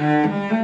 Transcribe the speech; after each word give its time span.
boa 0.00 0.59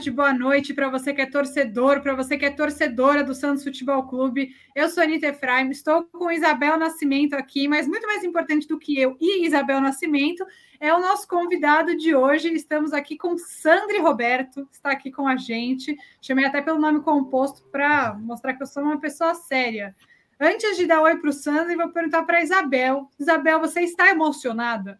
tarde, 0.00 0.10
boa 0.10 0.32
noite 0.32 0.72
para 0.72 0.88
você 0.88 1.12
que 1.12 1.20
é 1.20 1.26
torcedor, 1.26 2.00
para 2.00 2.14
você 2.14 2.38
que 2.38 2.46
é 2.46 2.50
torcedora 2.50 3.22
do 3.22 3.34
Santos 3.34 3.62
Futebol 3.62 4.02
Clube. 4.04 4.54
Eu 4.74 4.88
sou 4.88 5.02
Anitta 5.02 5.26
Efraim, 5.26 5.68
estou 5.68 6.04
com 6.04 6.30
Isabel 6.30 6.78
Nascimento 6.78 7.34
aqui, 7.34 7.68
mas 7.68 7.86
muito 7.86 8.06
mais 8.06 8.24
importante 8.24 8.66
do 8.66 8.78
que 8.78 8.98
eu 8.98 9.14
e 9.20 9.44
Isabel 9.44 9.78
Nascimento 9.78 10.42
é 10.80 10.94
o 10.94 11.00
nosso 11.00 11.28
convidado 11.28 11.94
de 11.94 12.14
hoje. 12.14 12.48
Estamos 12.54 12.94
aqui 12.94 13.18
com 13.18 13.36
Sandri 13.36 13.98
Roberto, 13.98 14.66
está 14.72 14.90
aqui 14.90 15.10
com 15.10 15.28
a 15.28 15.36
gente. 15.36 15.94
Chamei 16.22 16.46
até 16.46 16.62
pelo 16.62 16.78
nome 16.78 17.02
composto 17.02 17.62
para 17.70 18.14
mostrar 18.14 18.54
que 18.54 18.62
eu 18.62 18.66
sou 18.66 18.82
uma 18.82 18.98
pessoa 18.98 19.34
séria. 19.34 19.94
Antes 20.40 20.78
de 20.78 20.86
dar 20.86 21.02
oi 21.02 21.18
para 21.18 21.28
o 21.28 21.32
Sandri, 21.32 21.76
vou 21.76 21.90
perguntar 21.90 22.22
para 22.22 22.42
Isabel. 22.42 23.10
Isabel, 23.18 23.60
você 23.60 23.82
está 23.82 24.08
emocionada? 24.08 24.98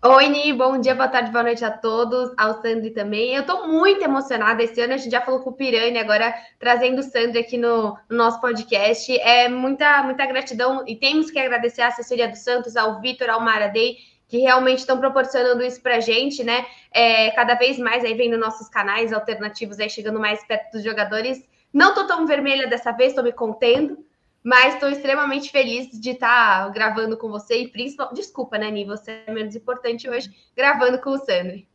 Oi, 0.00 0.28
Ni, 0.28 0.52
bom 0.52 0.78
dia, 0.78 0.94
boa 0.94 1.08
tarde, 1.08 1.32
boa 1.32 1.42
noite 1.42 1.64
a 1.64 1.72
todos, 1.72 2.32
ao 2.38 2.62
Sandri 2.62 2.90
também. 2.90 3.34
Eu 3.34 3.40
estou 3.40 3.66
muito 3.66 4.00
emocionada 4.00 4.62
esse 4.62 4.80
ano, 4.80 4.94
a 4.94 4.96
gente 4.96 5.10
já 5.10 5.20
falou 5.20 5.40
com 5.40 5.50
o 5.50 5.52
Pirani, 5.52 5.98
agora 5.98 6.32
trazendo 6.56 7.00
o 7.00 7.02
Sandri 7.02 7.40
aqui 7.40 7.58
no, 7.58 7.98
no, 8.08 8.16
nosso 8.16 8.40
podcast. 8.40 9.12
É 9.18 9.48
muita, 9.48 10.04
muita 10.04 10.24
gratidão 10.24 10.84
e 10.86 10.94
temos 10.94 11.32
que 11.32 11.38
agradecer 11.40 11.82
à 11.82 11.88
assessoria 11.88 12.28
do 12.28 12.36
Santos, 12.36 12.76
ao 12.76 13.00
Vitor, 13.00 13.28
ao 13.28 13.40
Maradei, 13.40 13.96
que 14.28 14.38
realmente 14.38 14.78
estão 14.78 15.00
proporcionando 15.00 15.64
isso 15.64 15.82
para 15.82 15.96
a 15.96 16.00
gente, 16.00 16.44
né? 16.44 16.64
É, 16.92 17.32
cada 17.32 17.56
vez 17.56 17.76
mais 17.76 18.04
aí 18.04 18.14
vendo 18.14 18.38
nossos 18.38 18.68
canais 18.68 19.12
alternativos 19.12 19.80
aí 19.80 19.90
chegando 19.90 20.20
mais 20.20 20.46
perto 20.46 20.74
dos 20.74 20.84
jogadores. 20.84 21.44
Não 21.72 21.88
estou 21.88 22.06
tão 22.06 22.24
vermelha 22.24 22.68
dessa 22.68 22.92
vez, 22.92 23.08
estou 23.08 23.24
me 23.24 23.32
contendo, 23.32 23.98
mas 24.48 24.72
estou 24.72 24.88
extremamente 24.88 25.50
feliz 25.50 25.90
de 25.90 26.12
estar 26.12 26.64
tá 26.64 26.68
gravando 26.70 27.18
com 27.18 27.28
você 27.28 27.64
e 27.64 27.68
principalmente. 27.68 28.16
Desculpa, 28.16 28.56
Nani, 28.56 28.82
você 28.82 29.22
é 29.26 29.30
menos 29.30 29.54
importante 29.54 30.08
hoje, 30.08 30.30
gravando 30.56 30.98
com 31.02 31.10
o 31.10 31.18
Sandri. 31.18 31.68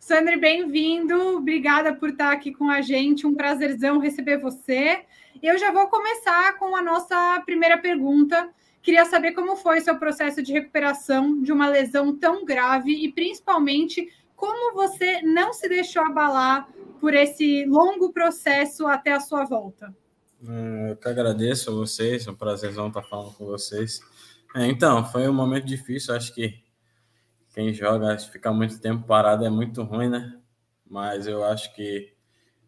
Sandri, 0.00 0.36
bem-vindo. 0.36 1.36
Obrigada 1.36 1.94
por 1.94 2.08
estar 2.08 2.32
aqui 2.32 2.52
com 2.52 2.68
a 2.68 2.80
gente. 2.80 3.28
Um 3.28 3.36
prazerzão 3.36 4.00
receber 4.00 4.38
você. 4.38 5.04
Eu 5.40 5.56
já 5.56 5.70
vou 5.70 5.86
começar 5.86 6.58
com 6.58 6.74
a 6.74 6.82
nossa 6.82 7.40
primeira 7.46 7.78
pergunta. 7.78 8.50
Queria 8.82 9.04
saber 9.04 9.30
como 9.30 9.54
foi 9.54 9.80
seu 9.80 9.96
processo 10.00 10.42
de 10.42 10.52
recuperação 10.52 11.40
de 11.40 11.52
uma 11.52 11.68
lesão 11.68 12.12
tão 12.12 12.44
grave 12.44 13.04
e, 13.04 13.12
principalmente, 13.12 14.12
como 14.34 14.74
você 14.74 15.22
não 15.22 15.52
se 15.52 15.68
deixou 15.68 16.04
abalar 16.04 16.68
por 17.00 17.14
esse 17.14 17.64
longo 17.66 18.12
processo 18.12 18.88
até 18.88 19.12
a 19.12 19.20
sua 19.20 19.44
volta. 19.44 19.94
É, 20.48 20.90
eu 20.92 20.96
que 20.96 21.08
agradeço 21.08 21.70
a 21.70 21.74
vocês, 21.74 22.26
é 22.26 22.30
um 22.30 22.34
prazerzão 22.34 22.88
estar 22.88 23.02
falando 23.02 23.34
com 23.34 23.44
vocês. 23.44 24.00
É, 24.54 24.66
então, 24.66 25.04
foi 25.04 25.28
um 25.28 25.32
momento 25.32 25.66
difícil, 25.66 26.14
acho 26.14 26.34
que 26.34 26.62
quem 27.54 27.74
joga, 27.74 28.16
ficar 28.18 28.52
muito 28.52 28.80
tempo 28.80 29.06
parado 29.06 29.44
é 29.44 29.50
muito 29.50 29.82
ruim, 29.82 30.08
né? 30.08 30.40
Mas 30.86 31.26
eu 31.26 31.44
acho 31.44 31.74
que 31.74 32.12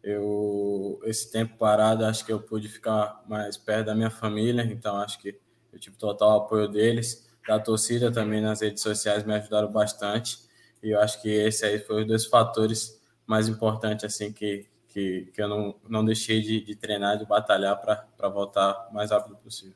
eu 0.03 0.99
esse 1.05 1.31
tempo 1.31 1.57
parado, 1.57 2.05
acho 2.05 2.25
que 2.25 2.31
eu 2.31 2.41
pude 2.41 2.67
ficar 2.67 3.23
mais 3.27 3.57
perto 3.57 3.87
da 3.87 3.95
minha 3.95 4.09
família, 4.09 4.63
então 4.63 4.97
acho 4.97 5.19
que 5.19 5.39
eu 5.71 5.79
tive 5.79 5.95
total 5.97 6.41
apoio 6.41 6.67
deles, 6.67 7.29
da 7.47 7.59
torcida 7.59 8.11
também 8.11 8.41
nas 8.41 8.61
redes 8.61 8.83
sociais 8.83 9.23
me 9.23 9.33
ajudaram 9.33 9.71
bastante. 9.71 10.39
E 10.81 10.91
eu 10.91 10.99
acho 10.99 11.21
que 11.21 11.29
esse 11.29 11.65
aí 11.65 11.79
foi 11.79 12.01
os 12.01 12.07
dois 12.07 12.25
fatores 12.25 13.01
mais 13.25 13.47
importantes 13.47 14.05
assim 14.05 14.31
que 14.31 14.67
que, 14.93 15.31
que 15.33 15.41
eu 15.41 15.47
não, 15.47 15.75
não 15.89 16.05
deixei 16.05 16.41
de, 16.41 16.61
de 16.61 16.75
treinar, 16.75 17.17
de 17.17 17.25
batalhar 17.25 17.81
para 17.81 18.29
voltar 18.29 18.87
o 18.91 18.93
mais 18.93 19.09
rápido 19.09 19.35
possível. 19.37 19.75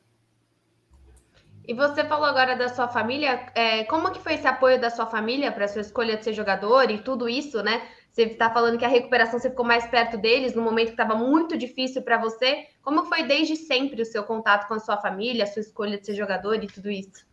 E 1.66 1.74
você 1.74 2.02
falou 2.04 2.24
agora 2.24 2.56
da 2.56 2.68
sua 2.68 2.88
família, 2.88 3.50
é, 3.54 3.84
como 3.84 4.10
que 4.10 4.20
foi 4.20 4.34
esse 4.34 4.46
apoio 4.46 4.80
da 4.80 4.88
sua 4.88 5.04
família 5.04 5.52
para 5.52 5.66
a 5.66 5.68
sua 5.68 5.82
escolha 5.82 6.16
de 6.16 6.24
ser 6.24 6.32
jogador 6.32 6.90
e 6.90 6.98
tudo 6.98 7.28
isso, 7.28 7.62
né? 7.62 7.86
Você 8.10 8.22
está 8.22 8.50
falando 8.50 8.78
que 8.78 8.84
a 8.84 8.88
recuperação 8.88 9.38
você 9.38 9.50
ficou 9.50 9.66
mais 9.66 9.86
perto 9.86 10.16
deles 10.16 10.54
no 10.54 10.62
momento 10.62 10.86
que 10.86 10.92
estava 10.92 11.14
muito 11.14 11.58
difícil 11.58 12.00
para 12.00 12.16
você. 12.16 12.66
Como 12.80 13.04
foi 13.04 13.24
desde 13.24 13.54
sempre 13.54 14.00
o 14.00 14.06
seu 14.06 14.24
contato 14.24 14.66
com 14.66 14.74
a 14.74 14.80
sua 14.80 14.96
família, 14.96 15.44
a 15.44 15.46
sua 15.46 15.60
escolha 15.60 15.98
de 15.98 16.06
ser 16.06 16.14
jogador 16.14 16.62
e 16.62 16.66
tudo 16.66 16.90
isso? 16.90 17.26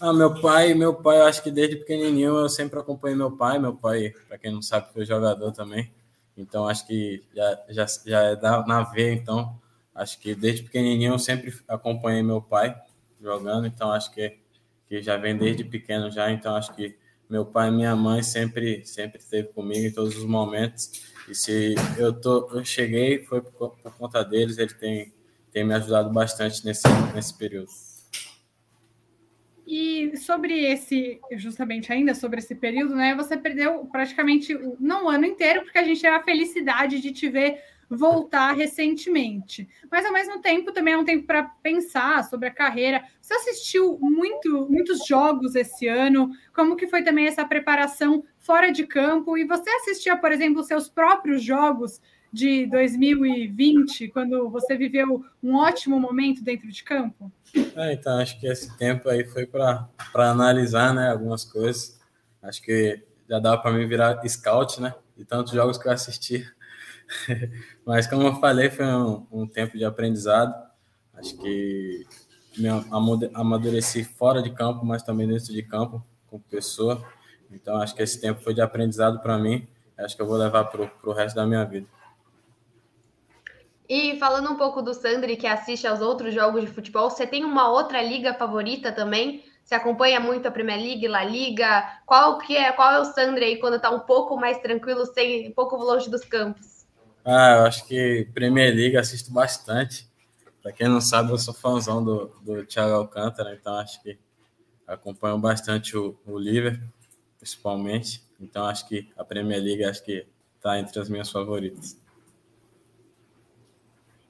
Ah, 0.00 0.12
meu 0.12 0.40
pai, 0.40 0.72
meu 0.74 0.94
pai, 0.94 1.18
eu 1.18 1.24
acho 1.24 1.42
que 1.42 1.50
desde 1.50 1.76
pequenininho 1.76 2.36
eu 2.36 2.48
sempre 2.48 2.78
acompanhei 2.78 3.16
meu 3.16 3.32
pai. 3.32 3.58
Meu 3.58 3.74
pai, 3.74 4.12
para 4.28 4.38
quem 4.38 4.52
não 4.52 4.62
sabe, 4.62 4.92
foi 4.92 5.04
jogador 5.04 5.50
também. 5.52 5.90
Então, 6.36 6.68
acho 6.68 6.86
que 6.86 7.24
já, 7.34 7.64
já, 7.70 7.86
já 8.06 8.22
é 8.22 8.36
da, 8.36 8.64
na 8.66 8.82
veia, 8.82 9.12
então, 9.12 9.58
acho 9.94 10.18
que 10.20 10.34
desde 10.34 10.62
pequenininho 10.62 11.14
eu 11.14 11.18
sempre 11.18 11.54
acompanhei 11.66 12.22
meu 12.22 12.42
pai 12.42 12.76
jogando, 13.20 13.66
então 13.66 13.90
acho 13.90 14.12
que, 14.12 14.38
que 14.86 15.00
já 15.02 15.16
vem 15.16 15.36
desde 15.36 15.64
pequeno 15.64 16.10
já, 16.10 16.30
então 16.30 16.54
acho 16.54 16.74
que 16.74 16.96
meu 17.28 17.44
pai 17.44 17.68
e 17.68 17.72
minha 17.72 17.96
mãe 17.96 18.22
sempre 18.22 18.84
sempre 18.84 19.18
esteve 19.18 19.48
comigo 19.48 19.86
em 19.86 19.92
todos 19.92 20.16
os 20.16 20.24
momentos. 20.24 21.12
E 21.28 21.34
se 21.34 21.74
eu 21.98 22.12
tô 22.12 22.48
eu 22.52 22.64
cheguei 22.64 23.24
foi 23.24 23.40
por, 23.42 23.70
por 23.70 23.96
conta 23.96 24.24
deles, 24.24 24.58
ele 24.58 24.74
tem 24.74 25.12
tem 25.52 25.64
me 25.64 25.74
ajudado 25.74 26.10
bastante 26.10 26.64
nesse 26.64 26.86
nesse 27.14 27.36
período. 27.36 27.68
Sobre 30.16 30.64
esse, 30.64 31.20
justamente 31.32 31.92
ainda 31.92 32.14
sobre 32.14 32.38
esse 32.38 32.54
período, 32.54 32.94
né? 32.94 33.14
Você 33.14 33.36
perdeu 33.36 33.86
praticamente 33.86 34.58
não 34.78 35.06
o 35.06 35.08
ano 35.08 35.26
inteiro, 35.26 35.62
porque 35.62 35.78
a 35.78 35.84
gente 35.84 36.00
teve 36.00 36.16
a 36.16 36.22
felicidade 36.22 37.00
de 37.00 37.12
te 37.12 37.28
ver 37.28 37.60
voltar 37.88 38.52
recentemente. 38.52 39.68
Mas 39.90 40.04
ao 40.04 40.12
mesmo 40.12 40.40
tempo 40.40 40.72
também 40.72 40.94
é 40.94 40.98
um 40.98 41.04
tempo 41.04 41.26
para 41.26 41.44
pensar 41.44 42.24
sobre 42.24 42.48
a 42.48 42.54
carreira. 42.54 43.04
Você 43.20 43.34
assistiu 43.34 43.98
muito, 44.00 44.66
muitos 44.68 45.06
jogos 45.06 45.54
esse 45.54 45.86
ano? 45.86 46.30
Como 46.52 46.76
que 46.76 46.86
foi 46.86 47.02
também 47.02 47.26
essa 47.26 47.44
preparação 47.44 48.24
fora 48.38 48.70
de 48.70 48.86
campo? 48.86 49.38
E 49.38 49.44
você 49.44 49.70
assistia, 49.70 50.16
por 50.16 50.32
exemplo, 50.32 50.62
seus 50.64 50.88
próprios 50.88 51.42
jogos 51.42 52.00
de 52.32 52.66
2020, 52.66 54.08
quando 54.08 54.50
você 54.50 54.76
viveu 54.76 55.24
um 55.42 55.54
ótimo 55.54 55.98
momento 55.98 56.42
dentro 56.42 56.68
de 56.68 56.82
campo? 56.82 57.32
É, 57.76 57.92
então, 57.92 58.18
acho 58.18 58.38
que 58.38 58.46
esse 58.46 58.76
tempo 58.76 59.08
aí 59.08 59.24
foi 59.24 59.46
para 59.46 59.88
analisar 60.14 60.94
né, 60.94 61.10
algumas 61.10 61.44
coisas. 61.44 61.98
Acho 62.42 62.62
que 62.62 63.02
já 63.28 63.38
dava 63.38 63.60
para 63.60 63.72
mim 63.72 63.86
virar 63.86 64.20
scout, 64.28 64.80
né? 64.80 64.94
De 65.16 65.24
tantos 65.24 65.52
jogos 65.52 65.78
que 65.78 65.88
eu 65.88 65.92
assisti. 65.92 66.46
Mas, 67.84 68.06
como 68.06 68.26
eu 68.26 68.34
falei, 68.36 68.70
foi 68.70 68.86
um, 68.86 69.26
um 69.30 69.46
tempo 69.46 69.76
de 69.76 69.84
aprendizado. 69.84 70.54
Acho 71.14 71.36
que 71.38 72.06
me 72.58 72.68
amadureci 73.34 74.04
fora 74.04 74.42
de 74.42 74.50
campo, 74.50 74.84
mas 74.84 75.02
também 75.02 75.28
dentro 75.28 75.52
de 75.52 75.62
campo, 75.62 76.04
com 76.26 76.38
pessoa. 76.38 77.02
Então, 77.50 77.76
acho 77.76 77.94
que 77.94 78.02
esse 78.02 78.20
tempo 78.20 78.40
foi 78.42 78.54
de 78.54 78.60
aprendizado 78.60 79.20
para 79.20 79.38
mim. 79.38 79.66
Acho 79.96 80.16
que 80.16 80.22
eu 80.22 80.26
vou 80.26 80.36
levar 80.36 80.64
para 80.64 80.90
o 81.04 81.12
resto 81.12 81.36
da 81.36 81.46
minha 81.46 81.64
vida. 81.64 81.86
E 83.88 84.18
falando 84.18 84.50
um 84.50 84.56
pouco 84.56 84.82
do 84.82 84.92
Sandri, 84.92 85.36
que 85.36 85.46
assiste 85.46 85.86
aos 85.86 86.00
outros 86.00 86.34
jogos 86.34 86.62
de 86.62 86.66
futebol, 86.66 87.08
você 87.08 87.26
tem 87.26 87.44
uma 87.44 87.70
outra 87.70 88.02
liga 88.02 88.34
favorita 88.34 88.90
também? 88.90 89.44
Você 89.64 89.74
acompanha 89.74 90.20
muito 90.20 90.46
a 90.46 90.50
Premier 90.50 90.78
League, 90.78 91.08
La 91.08 91.24
Liga? 91.24 92.00
Qual 92.04 92.38
que 92.38 92.56
é, 92.56 92.72
qual 92.72 92.92
é 92.92 93.00
o 93.00 93.04
Sandri 93.04 93.44
aí 93.44 93.56
quando 93.58 93.80
tá 93.80 93.90
um 93.90 94.00
pouco 94.00 94.36
mais 94.36 94.58
tranquilo, 94.58 95.04
sem, 95.06 95.48
um 95.48 95.52
pouco 95.52 95.76
longe 95.76 96.08
dos 96.08 96.24
campos? 96.24 96.86
Ah, 97.24 97.56
eu 97.58 97.64
acho 97.64 97.86
que 97.86 98.28
Premier 98.32 98.74
League 98.74 98.96
assisto 98.96 99.32
bastante. 99.32 100.08
Para 100.62 100.72
quem 100.72 100.88
não 100.88 101.00
sabe, 101.00 101.32
eu 101.32 101.38
sou 101.38 101.54
fãzão 101.54 102.04
do, 102.04 102.32
do 102.42 102.64
Thiago 102.64 102.94
Alcântara, 102.94 103.54
então 103.54 103.74
acho 103.74 104.00
que 104.02 104.18
acompanho 104.86 105.38
bastante 105.38 105.96
o, 105.96 106.16
o 106.24 106.38
Liverpool, 106.38 106.88
principalmente. 107.38 108.22
Então 108.40 108.64
acho 108.66 108.86
que 108.88 109.10
a 109.16 109.24
Premier 109.24 109.60
League 109.60 109.84
acho 109.84 110.04
que 110.04 110.26
está 110.56 110.78
entre 110.78 111.00
as 111.00 111.08
minhas 111.08 111.30
favoritas. 111.30 111.96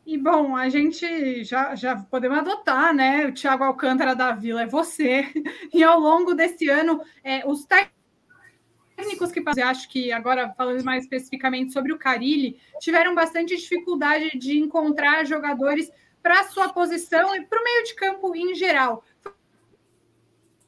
E 0.06 0.16
bom, 0.16 0.54
a 0.54 0.68
gente 0.68 1.42
já, 1.42 1.74
já 1.74 1.96
podemos 1.96 2.38
adotar, 2.38 2.94
né? 2.94 3.26
O 3.26 3.32
Thiago 3.32 3.64
Alcântara 3.64 4.14
da 4.14 4.30
Vila 4.30 4.62
é 4.62 4.66
você. 4.66 5.26
E 5.74 5.82
ao 5.82 5.98
longo 5.98 6.32
desse 6.32 6.68
ano, 6.68 7.02
é, 7.24 7.44
os 7.44 7.66
técnicos 7.66 9.32
que 9.32 9.40
eu 9.40 9.64
acho 9.64 9.88
que 9.88 10.12
agora 10.12 10.54
falando 10.56 10.84
mais 10.84 11.02
especificamente 11.02 11.72
sobre 11.72 11.92
o 11.92 11.98
Carilli, 11.98 12.56
tiveram 12.78 13.16
bastante 13.16 13.56
dificuldade 13.56 14.38
de 14.38 14.56
encontrar 14.56 15.26
jogadores 15.26 15.90
para 16.22 16.44
sua 16.44 16.68
posição 16.68 17.34
e 17.34 17.44
para 17.44 17.60
o 17.60 17.64
meio 17.64 17.82
de 17.82 17.94
campo 17.96 18.34
em 18.36 18.54
geral. 18.54 19.04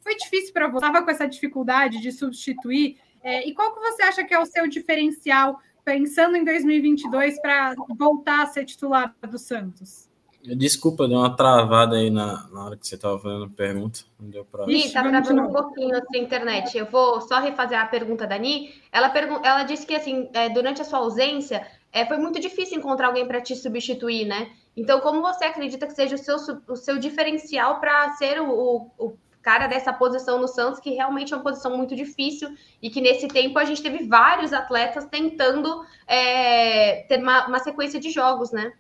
Foi 0.01 0.17
difícil 0.17 0.53
para 0.53 0.67
você, 0.67 0.85
estava 0.85 1.05
com 1.05 1.11
essa 1.13 1.29
dificuldade 1.29 2.01
de 2.01 2.11
substituir. 2.11 2.99
É, 3.23 3.47
e 3.49 3.55
qual 3.55 3.73
que 3.73 3.81
você 3.81 4.03
acha 4.03 4.25
que 4.25 4.35
é 4.35 4.39
o 4.39 4.47
seu 4.47 4.67
diferencial 4.67 5.61
pensando 5.89 6.37
em 6.37 6.45
2022 6.45 7.41
para 7.41 7.75
voltar 7.99 8.43
a 8.43 8.47
ser 8.47 8.67
titular 8.67 9.15
do 9.27 9.39
Santos? 9.39 10.07
Desculpa, 10.43 11.09
deu 11.09 11.17
uma 11.17 11.35
travada 11.35 11.97
aí 11.97 12.11
na, 12.11 12.47
na 12.51 12.65
hora 12.67 12.77
que 12.77 12.87
você 12.87 12.95
estava 12.95 13.19
fazendo 13.19 13.47
a 13.47 13.49
pergunta. 13.49 14.01
Não 14.21 14.29
deu 14.29 14.45
para. 14.45 14.71
Ih, 14.71 14.91
tá 14.93 15.03
travando 15.03 15.43
um 15.43 15.53
pouquinho 15.53 15.97
a 15.97 16.03
sua 16.05 16.19
internet. 16.19 16.77
Eu 16.77 16.85
vou 16.87 17.23
só 17.23 17.41
refazer 17.41 17.79
a 17.79 17.87
pergunta 17.87 18.27
da 18.27 18.37
Ni. 18.37 18.71
Ela, 18.93 19.09
pergun 19.09 19.41
ela 19.43 19.65
disse 19.65 19.87
que 19.87 19.95
assim, 19.95 20.29
é, 20.35 20.51
durante 20.51 20.83
a 20.83 20.85
sua 20.85 20.99
ausência, 20.99 21.67
é, 21.91 22.05
foi 22.05 22.19
muito 22.19 22.39
difícil 22.39 22.79
encontrar 22.79 23.07
alguém 23.07 23.27
para 23.27 23.41
te 23.41 23.57
substituir, 23.57 24.27
né? 24.27 24.51
Então, 24.77 25.01
como 25.01 25.23
você 25.23 25.45
acredita 25.45 25.87
que 25.87 25.95
seja 25.95 26.17
o 26.17 26.19
seu, 26.19 26.37
o 26.69 26.77
seu 26.77 26.99
diferencial 26.99 27.81
para 27.81 28.13
ser 28.13 28.41
o, 28.41 28.51
o, 28.51 28.91
o 28.99 29.19
cara 29.43 29.67
dessa 29.67 29.93
posição 29.93 30.41
no 30.41 30.49
Santos, 30.49 30.81
que 30.81 30.91
realmente 30.91 31.33
é 31.33 31.37
uma 31.37 31.43
posição 31.43 31.77
muito 31.77 31.95
difícil 31.95 32.55
e 32.83 32.91
que 32.91 33.01
nesse 33.01 33.29
tempo 33.29 33.59
a 33.59 33.65
gente 33.65 33.83
teve 33.83 34.07
vários 34.07 34.53
atletas 34.53 35.07
tentando 35.07 35.85
é, 36.07 37.03
ter 37.03 37.21
uma, 37.21 37.47
uma 37.47 37.59
sequência 37.59 37.99
de 37.99 38.11
jogos, 38.11 38.53
né? 38.53 38.73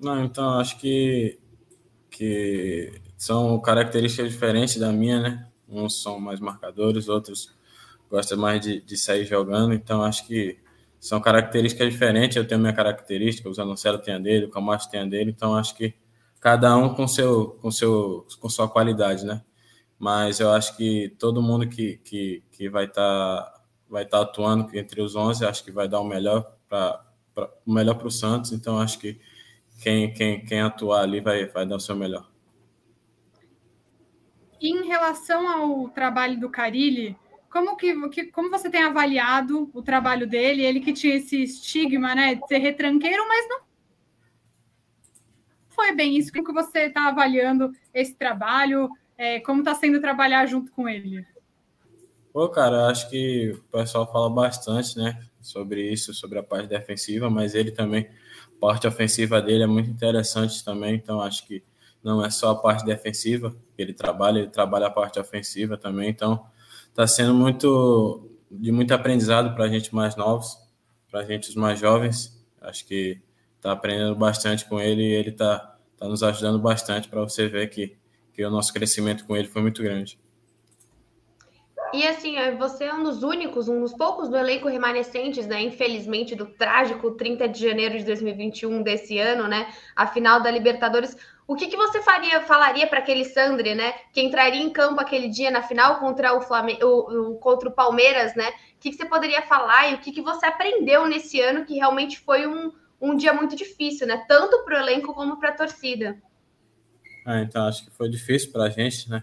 Não, 0.00 0.24
então 0.24 0.58
acho 0.58 0.78
que, 0.78 1.38
que 2.10 2.92
são 3.16 3.58
características 3.60 4.30
diferentes 4.30 4.76
da 4.76 4.92
minha, 4.92 5.20
né? 5.20 5.46
Uns 5.68 6.02
são 6.02 6.20
mais 6.20 6.38
marcadores, 6.38 7.08
outros 7.08 7.56
gostam 8.10 8.38
mais 8.38 8.60
de, 8.60 8.80
de 8.80 8.96
sair 8.96 9.24
jogando, 9.24 9.74
então 9.74 10.02
acho 10.02 10.26
que 10.26 10.58
são 11.00 11.20
características 11.20 11.90
diferentes. 11.90 12.36
Eu 12.36 12.46
tenho 12.46 12.60
minha 12.60 12.72
característica, 12.72 13.48
o 13.48 13.54
Zanocelo 13.54 13.98
tem 13.98 14.14
a 14.14 14.18
dele, 14.18 14.46
o 14.46 14.50
Camacho 14.50 14.90
tem 14.90 15.00
a 15.00 15.04
dele, 15.04 15.30
então 15.30 15.54
acho 15.54 15.74
que 15.76 15.94
cada 16.46 16.76
um 16.76 16.94
com 16.94 17.08
seu 17.08 17.58
com 17.60 17.72
seu 17.72 18.24
com 18.40 18.48
sua 18.48 18.68
qualidade, 18.68 19.26
né? 19.26 19.42
Mas 19.98 20.38
eu 20.38 20.52
acho 20.52 20.76
que 20.76 21.08
todo 21.18 21.42
mundo 21.42 21.68
que, 21.68 21.96
que, 22.04 22.44
que 22.52 22.70
vai 22.70 22.84
estar 22.84 23.02
tá, 23.02 23.60
vai 23.90 24.04
estar 24.04 24.18
tá 24.18 24.22
atuando 24.22 24.78
entre 24.78 25.02
os 25.02 25.16
11, 25.16 25.44
acho 25.44 25.64
que 25.64 25.72
vai 25.72 25.88
dar 25.88 25.98
o 25.98 26.04
melhor 26.04 26.54
para 26.68 27.04
o 27.66 27.72
melhor 27.72 27.94
para 27.96 28.06
o 28.06 28.12
Santos, 28.12 28.52
então 28.52 28.78
acho 28.78 29.00
que 29.00 29.20
quem, 29.82 30.14
quem, 30.14 30.44
quem 30.44 30.60
atuar 30.60 31.02
ali 31.02 31.20
vai, 31.20 31.46
vai 31.46 31.66
dar 31.66 31.74
o 31.74 31.80
seu 31.80 31.96
melhor. 31.96 32.30
Em 34.60 34.86
relação 34.86 35.48
ao 35.48 35.88
trabalho 35.88 36.38
do 36.38 36.48
Carilli, 36.48 37.16
como 37.50 37.76
que, 37.76 38.08
que, 38.10 38.26
como 38.26 38.50
você 38.50 38.70
tem 38.70 38.84
avaliado 38.84 39.68
o 39.74 39.82
trabalho 39.82 40.28
dele? 40.28 40.64
Ele 40.64 40.78
que 40.78 40.92
tinha 40.92 41.16
esse 41.16 41.42
estigma, 41.42 42.14
né, 42.14 42.36
de 42.36 42.46
ser 42.46 42.58
retranqueiro, 42.58 43.26
mas 43.26 43.48
não 43.48 43.65
foi 45.86 45.94
bem 45.94 46.16
isso. 46.16 46.32
Como 46.32 46.44
que 46.44 46.52
você 46.52 46.86
está 46.86 47.08
avaliando 47.08 47.70
esse 47.94 48.14
trabalho? 48.14 48.90
É, 49.16 49.40
como 49.40 49.60
está 49.60 49.74
sendo 49.74 50.00
trabalhar 50.00 50.46
junto 50.46 50.72
com 50.72 50.88
ele? 50.88 51.24
Pô, 52.32 52.48
cara, 52.48 52.88
acho 52.88 53.08
que 53.08 53.52
o 53.52 53.78
pessoal 53.78 54.10
fala 54.12 54.28
bastante, 54.28 54.98
né, 54.98 55.18
sobre 55.40 55.90
isso, 55.90 56.12
sobre 56.12 56.38
a 56.38 56.42
parte 56.42 56.68
defensiva, 56.68 57.30
mas 57.30 57.54
ele 57.54 57.70
também 57.70 58.10
parte 58.60 58.86
ofensiva 58.86 59.40
dele 59.40 59.64
é 59.64 59.66
muito 59.66 59.90
interessante 59.90 60.64
também, 60.64 60.94
então 60.94 61.20
acho 61.20 61.46
que 61.46 61.62
não 62.02 62.24
é 62.24 62.30
só 62.30 62.50
a 62.50 62.54
parte 62.54 62.84
defensiva 62.84 63.54
que 63.74 63.82
ele 63.82 63.92
trabalha, 63.92 64.40
ele 64.40 64.50
trabalha 64.50 64.86
a 64.86 64.90
parte 64.90 65.18
ofensiva 65.18 65.76
também, 65.76 66.10
então 66.10 66.46
está 66.88 67.06
sendo 67.06 67.34
muito 67.34 68.30
de 68.50 68.72
muito 68.72 68.92
aprendizado 68.92 69.54
para 69.54 69.64
a 69.64 69.68
gente 69.68 69.94
mais 69.94 70.16
novos, 70.16 70.58
para 71.10 71.20
a 71.20 71.24
gente 71.24 71.48
os 71.48 71.54
mais 71.54 71.78
jovens, 71.78 72.42
acho 72.60 72.86
que 72.86 73.20
está 73.56 73.72
aprendendo 73.72 74.14
bastante 74.14 74.64
com 74.66 74.80
ele 74.80 75.02
e 75.02 75.12
ele 75.12 75.30
está 75.30 75.75
tá 75.98 76.06
nos 76.06 76.22
ajudando 76.22 76.58
bastante 76.58 77.08
para 77.08 77.20
você 77.20 77.48
ver 77.48 77.68
que, 77.68 77.96
que 78.32 78.44
o 78.44 78.50
nosso 78.50 78.72
crescimento 78.72 79.26
com 79.26 79.36
ele 79.36 79.48
foi 79.48 79.62
muito 79.62 79.82
grande. 79.82 80.18
E 81.92 82.06
assim, 82.06 82.36
é, 82.36 82.54
você 82.54 82.84
é 82.84 82.94
um 82.94 83.02
dos 83.02 83.22
únicos, 83.22 83.68
um 83.68 83.80
dos 83.80 83.94
poucos 83.94 84.28
do 84.28 84.36
elenco 84.36 84.68
remanescentes, 84.68 85.46
né? 85.46 85.62
Infelizmente, 85.62 86.34
do 86.34 86.46
trágico 86.46 87.12
30 87.12 87.48
de 87.48 87.66
janeiro 87.66 87.96
de 87.96 88.04
2021 88.04 88.82
desse 88.82 89.18
ano, 89.18 89.46
né? 89.46 89.72
A 89.94 90.06
final 90.06 90.40
da 90.40 90.50
Libertadores. 90.50 91.16
O 91.46 91.54
que, 91.54 91.68
que 91.68 91.76
você 91.76 92.02
faria, 92.02 92.42
falaria 92.42 92.88
para 92.88 92.98
aquele 92.98 93.24
Sandri, 93.24 93.74
né? 93.74 93.94
Que 94.12 94.20
entraria 94.20 94.60
em 94.60 94.70
campo 94.70 95.00
aquele 95.00 95.28
dia 95.28 95.50
na 95.50 95.62
final 95.62 96.00
contra 96.00 96.36
o, 96.36 96.40
Flamengo, 96.40 96.84
o 96.84 97.36
contra 97.36 97.68
o 97.68 97.72
Palmeiras, 97.72 98.34
né? 98.34 98.48
O 98.48 98.80
que, 98.80 98.90
que 98.90 98.96
você 98.96 99.06
poderia 99.06 99.42
falar 99.42 99.90
e 99.90 99.94
o 99.94 99.98
que, 99.98 100.10
que 100.10 100.22
você 100.22 100.44
aprendeu 100.44 101.06
nesse 101.06 101.40
ano 101.40 101.64
que 101.64 101.74
realmente 101.74 102.18
foi 102.18 102.46
um, 102.48 102.72
um 103.00 103.16
dia 103.16 103.32
muito 103.32 103.54
difícil, 103.56 104.06
né? 104.06 104.24
Tanto 104.28 104.64
para 104.64 104.78
o 104.78 104.82
elenco 104.82 105.14
como 105.14 105.38
para 105.38 105.50
a 105.50 105.56
torcida. 105.56 106.16
Ah, 107.24 107.40
então 107.40 107.66
acho 107.66 107.84
que 107.84 107.90
foi 107.90 108.08
difícil 108.08 108.52
para 108.52 108.64
a 108.64 108.70
gente, 108.70 109.10
né? 109.10 109.22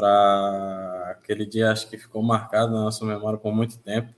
para 0.00 1.10
aquele 1.10 1.44
dia, 1.44 1.70
acho 1.70 1.86
que 1.88 1.98
ficou 1.98 2.22
marcado 2.22 2.72
na 2.72 2.84
nossa 2.84 3.04
memória 3.04 3.38
por 3.38 3.52
muito 3.52 3.78
tempo. 3.78 4.14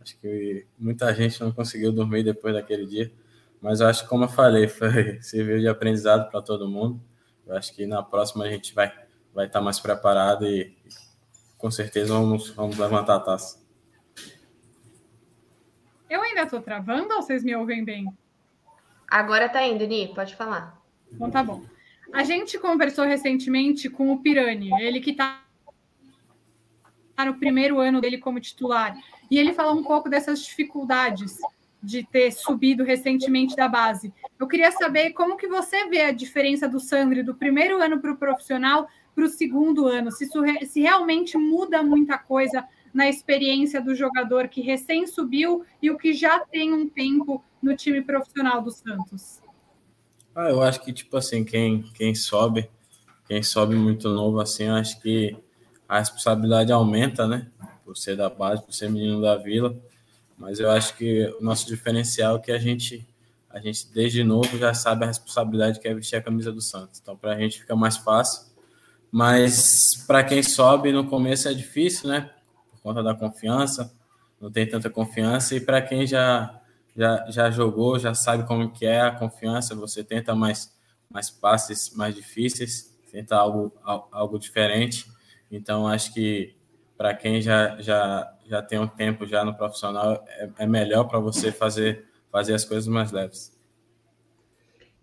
Acho 0.00 0.16
que 0.20 0.64
muita 0.78 1.12
gente 1.12 1.40
não 1.40 1.50
conseguiu 1.50 1.90
dormir 1.90 2.22
depois 2.22 2.54
daquele 2.54 2.86
dia, 2.86 3.12
mas 3.60 3.80
acho 3.80 4.04
que, 4.04 4.08
como 4.08 4.24
eu 4.24 4.28
falei, 4.28 4.68
foi, 4.68 5.20
serviu 5.20 5.58
de 5.58 5.66
aprendizado 5.66 6.30
para 6.30 6.40
todo 6.40 6.68
mundo. 6.68 7.00
Eu 7.44 7.56
acho 7.56 7.74
que 7.74 7.84
na 7.84 8.00
próxima 8.00 8.44
a 8.44 8.48
gente 8.48 8.72
vai 8.74 8.92
vai 9.34 9.46
estar 9.46 9.58
tá 9.58 9.64
mais 9.64 9.80
preparado 9.80 10.46
e, 10.46 10.76
e 10.84 10.88
com 11.58 11.68
certeza 11.68 12.12
vamos, 12.14 12.50
vamos 12.50 12.78
levantar 12.78 13.16
a 13.16 13.20
taça. 13.20 13.60
Eu 16.08 16.22
ainda 16.22 16.42
estou 16.42 16.62
travando 16.62 17.12
ou 17.12 17.20
vocês 17.20 17.42
me 17.42 17.56
ouvem 17.56 17.84
bem? 17.84 18.06
Agora 19.14 19.48
tá 19.48 19.64
indo, 19.64 19.86
Ni, 19.86 20.12
pode 20.12 20.34
falar. 20.34 20.76
Então 21.12 21.30
tá 21.30 21.40
bom. 21.40 21.62
A 22.12 22.24
gente 22.24 22.58
conversou 22.58 23.04
recentemente 23.04 23.88
com 23.88 24.10
o 24.10 24.18
Pirani, 24.18 24.72
ele 24.82 24.98
que 24.98 25.12
está 25.12 25.40
no 27.24 27.34
primeiro 27.34 27.78
ano 27.78 28.00
dele 28.00 28.18
como 28.18 28.40
titular, 28.40 28.92
e 29.30 29.38
ele 29.38 29.54
falou 29.54 29.76
um 29.76 29.84
pouco 29.84 30.08
dessas 30.08 30.44
dificuldades 30.44 31.38
de 31.80 32.02
ter 32.02 32.32
subido 32.32 32.82
recentemente 32.82 33.54
da 33.54 33.68
base. 33.68 34.12
Eu 34.36 34.48
queria 34.48 34.72
saber 34.72 35.12
como 35.12 35.36
que 35.36 35.46
você 35.46 35.88
vê 35.88 36.00
a 36.00 36.12
diferença 36.12 36.68
do 36.68 36.80
Sandri 36.80 37.22
do 37.22 37.36
primeiro 37.36 37.80
ano 37.80 38.00
para 38.00 38.10
o 38.10 38.16
profissional 38.16 38.88
para 39.14 39.26
o 39.26 39.28
segundo 39.28 39.86
ano, 39.86 40.10
se, 40.10 40.24
isso, 40.24 40.42
se 40.66 40.80
realmente 40.80 41.38
muda 41.38 41.84
muita 41.84 42.18
coisa 42.18 42.66
na 42.94 43.08
experiência 43.08 43.82
do 43.82 43.92
jogador 43.92 44.46
que 44.46 44.60
recém 44.60 45.04
subiu 45.04 45.64
e 45.82 45.90
o 45.90 45.98
que 45.98 46.14
já 46.14 46.38
tem 46.38 46.72
um 46.72 46.88
tempo 46.88 47.44
no 47.60 47.76
time 47.76 48.00
profissional 48.00 48.62
do 48.62 48.70
Santos. 48.70 49.42
Ah, 50.32 50.48
eu 50.48 50.62
acho 50.62 50.80
que, 50.80 50.92
tipo 50.92 51.16
assim, 51.16 51.44
quem, 51.44 51.82
quem 51.94 52.14
sobe, 52.14 52.70
quem 53.26 53.42
sobe 53.42 53.74
muito 53.74 54.08
novo, 54.08 54.40
assim, 54.40 54.68
acho 54.68 55.00
que 55.00 55.36
a 55.88 55.98
responsabilidade 55.98 56.72
aumenta, 56.72 57.26
né? 57.26 57.50
Por 57.84 57.96
ser 57.96 58.16
da 58.16 58.30
base, 58.30 58.64
por 58.64 58.72
ser 58.72 58.88
menino 58.88 59.20
da 59.20 59.36
vila. 59.36 59.76
Mas 60.38 60.60
eu 60.60 60.70
acho 60.70 60.96
que 60.96 61.26
o 61.40 61.42
nosso 61.42 61.66
diferencial 61.66 62.36
é 62.36 62.38
que 62.40 62.52
a 62.52 62.58
gente, 62.58 63.06
a 63.50 63.58
gente 63.58 63.88
desde 63.92 64.22
novo 64.22 64.56
já 64.56 64.72
sabe 64.72 65.04
a 65.04 65.08
responsabilidade 65.08 65.80
que 65.80 65.88
é 65.88 65.94
vestir 65.94 66.16
a 66.16 66.22
camisa 66.22 66.52
do 66.52 66.60
Santos. 66.60 67.00
Então, 67.00 67.16
para 67.16 67.32
a 67.32 67.38
gente 67.38 67.60
fica 67.60 67.74
mais 67.74 67.96
fácil. 67.96 68.52
Mas 69.10 70.04
para 70.08 70.24
quem 70.24 70.42
sobe 70.42 70.90
no 70.90 71.06
começo 71.06 71.48
é 71.48 71.54
difícil, 71.54 72.08
né? 72.08 72.33
Conta 72.84 73.02
da 73.02 73.16
confiança, 73.16 73.92
não 74.40 74.48
tem 74.48 74.68
tanta 74.68 74.88
confiança. 74.88 75.56
E 75.56 75.60
para 75.60 75.82
quem 75.82 76.06
já 76.06 76.60
já, 76.96 77.24
já 77.28 77.50
jogou, 77.50 77.98
já 77.98 78.14
sabe 78.14 78.46
como 78.46 78.70
que 78.70 78.86
é 78.86 79.00
a 79.00 79.10
confiança, 79.10 79.74
você 79.74 80.04
tenta 80.04 80.34
mais, 80.34 80.72
mais 81.10 81.28
passes 81.28 81.94
mais 81.94 82.14
difíceis, 82.14 82.96
tenta 83.10 83.36
algo, 83.36 83.72
algo 83.82 84.38
diferente. 84.38 85.06
Então, 85.50 85.86
acho 85.86 86.12
que 86.14 86.54
para 86.96 87.14
quem 87.14 87.40
já, 87.40 87.80
já, 87.80 88.32
já 88.46 88.62
tem 88.62 88.78
um 88.78 88.86
tempo 88.86 89.26
já 89.26 89.44
no 89.44 89.54
profissional, 89.54 90.24
é, 90.28 90.48
é 90.58 90.66
melhor 90.66 91.04
para 91.04 91.18
você 91.18 91.50
fazer, 91.50 92.06
fazer 92.30 92.54
as 92.54 92.64
coisas 92.64 92.86
mais 92.86 93.10
leves. 93.10 93.53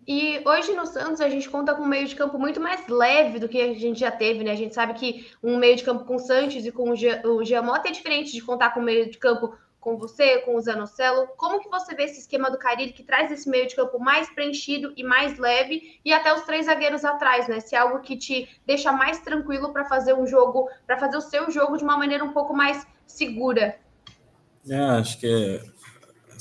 E 0.06 0.42
hoje 0.44 0.72
no 0.74 0.84
Santos 0.86 1.20
a 1.20 1.28
gente 1.28 1.48
conta 1.48 1.74
com 1.74 1.82
um 1.82 1.88
meio 1.88 2.06
de 2.06 2.16
campo 2.16 2.38
muito 2.38 2.60
mais 2.60 2.86
leve 2.88 3.38
do 3.38 3.48
que 3.48 3.60
a 3.60 3.74
gente 3.74 4.00
já 4.00 4.10
teve, 4.10 4.42
né? 4.42 4.50
A 4.50 4.56
gente 4.56 4.74
sabe 4.74 4.94
que 4.94 5.30
um 5.42 5.56
meio 5.56 5.76
de 5.76 5.84
campo 5.84 6.04
com 6.04 6.16
o 6.16 6.18
Santos 6.18 6.66
e 6.66 6.72
com 6.72 6.90
o 6.90 7.44
Giamota 7.44 7.88
é 7.88 7.92
diferente 7.92 8.32
de 8.32 8.42
contar 8.42 8.70
com 8.70 8.80
um 8.80 8.84
meio 8.84 9.08
de 9.08 9.18
campo 9.18 9.56
com 9.82 9.96
você, 9.96 10.38
com 10.38 10.54
o 10.54 10.60
Zanocelo. 10.60 11.26
Como 11.36 11.60
que 11.60 11.68
você 11.68 11.94
vê 11.94 12.04
esse 12.04 12.20
esquema 12.20 12.48
do 12.50 12.56
Carilli 12.56 12.92
que 12.92 13.02
traz 13.02 13.30
esse 13.32 13.48
meio 13.48 13.66
de 13.66 13.74
campo 13.74 13.98
mais 13.98 14.30
preenchido 14.30 14.92
e 14.96 15.02
mais 15.02 15.38
leve 15.38 16.00
e 16.04 16.12
até 16.12 16.32
os 16.32 16.42
três 16.42 16.66
zagueiros 16.66 17.04
atrás, 17.04 17.48
né? 17.48 17.58
Se 17.58 17.74
é 17.74 17.78
algo 17.78 18.00
que 18.00 18.16
te 18.16 18.48
deixa 18.64 18.92
mais 18.92 19.18
tranquilo 19.20 19.72
para 19.72 19.84
fazer 19.84 20.14
um 20.14 20.26
jogo, 20.26 20.68
para 20.86 20.98
fazer 20.98 21.16
o 21.16 21.20
seu 21.20 21.50
jogo 21.50 21.76
de 21.76 21.82
uma 21.82 21.96
maneira 21.96 22.24
um 22.24 22.32
pouco 22.32 22.54
mais 22.54 22.86
segura. 23.06 23.76
É, 24.68 24.78
acho 24.78 25.18
que 25.18 25.60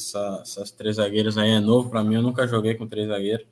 essa, 0.01 0.39
essas 0.41 0.71
três 0.71 0.97
zagueiros 0.97 1.37
aí 1.37 1.51
é 1.51 1.59
novo 1.59 1.89
para 1.89 2.03
mim. 2.03 2.15
Eu 2.15 2.21
nunca 2.21 2.47
joguei 2.47 2.75
com 2.75 2.87
três 2.87 3.07
zagueiros 3.07 3.45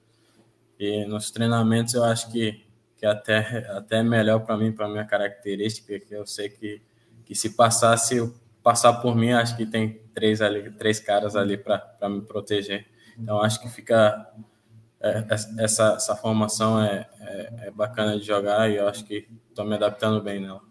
e 0.79 1.05
nos 1.05 1.31
treinamentos 1.31 1.93
eu 1.93 2.03
acho 2.03 2.31
que 2.31 2.67
que 2.97 3.05
até 3.05 3.65
até 3.69 3.99
é 3.99 4.03
melhor 4.03 4.39
para 4.41 4.57
mim, 4.57 4.73
para 4.73 4.89
minha 4.89 5.05
característica, 5.05 5.97
que 5.99 6.13
eu 6.13 6.25
sei 6.25 6.49
que 6.49 6.81
que 7.25 7.33
se 7.33 7.51
passasse 7.51 8.19
passar 8.63 8.93
por 8.93 9.15
mim, 9.15 9.31
acho 9.31 9.55
que 9.57 9.65
tem 9.65 9.99
três, 10.13 10.41
ali, 10.41 10.69
três 10.71 10.99
caras 10.99 11.35
ali 11.35 11.57
para 11.57 12.09
me 12.09 12.21
proteger. 12.21 12.85
Então, 13.17 13.41
acho 13.41 13.59
que 13.61 13.69
fica. 13.69 14.31
É, 15.01 15.25
essa, 15.59 15.93
essa 15.93 16.15
formação 16.17 16.81
é, 16.81 17.07
é, 17.21 17.67
é, 17.67 17.71
bacana 17.71 18.19
de 18.19 18.25
jogar 18.25 18.69
e 18.69 18.75
eu 18.75 18.87
acho 18.87 19.05
que 19.05 19.29
estou 19.49 19.65
me 19.65 19.75
adaptando 19.75 20.21
bem 20.21 20.41
nela. 20.41 20.61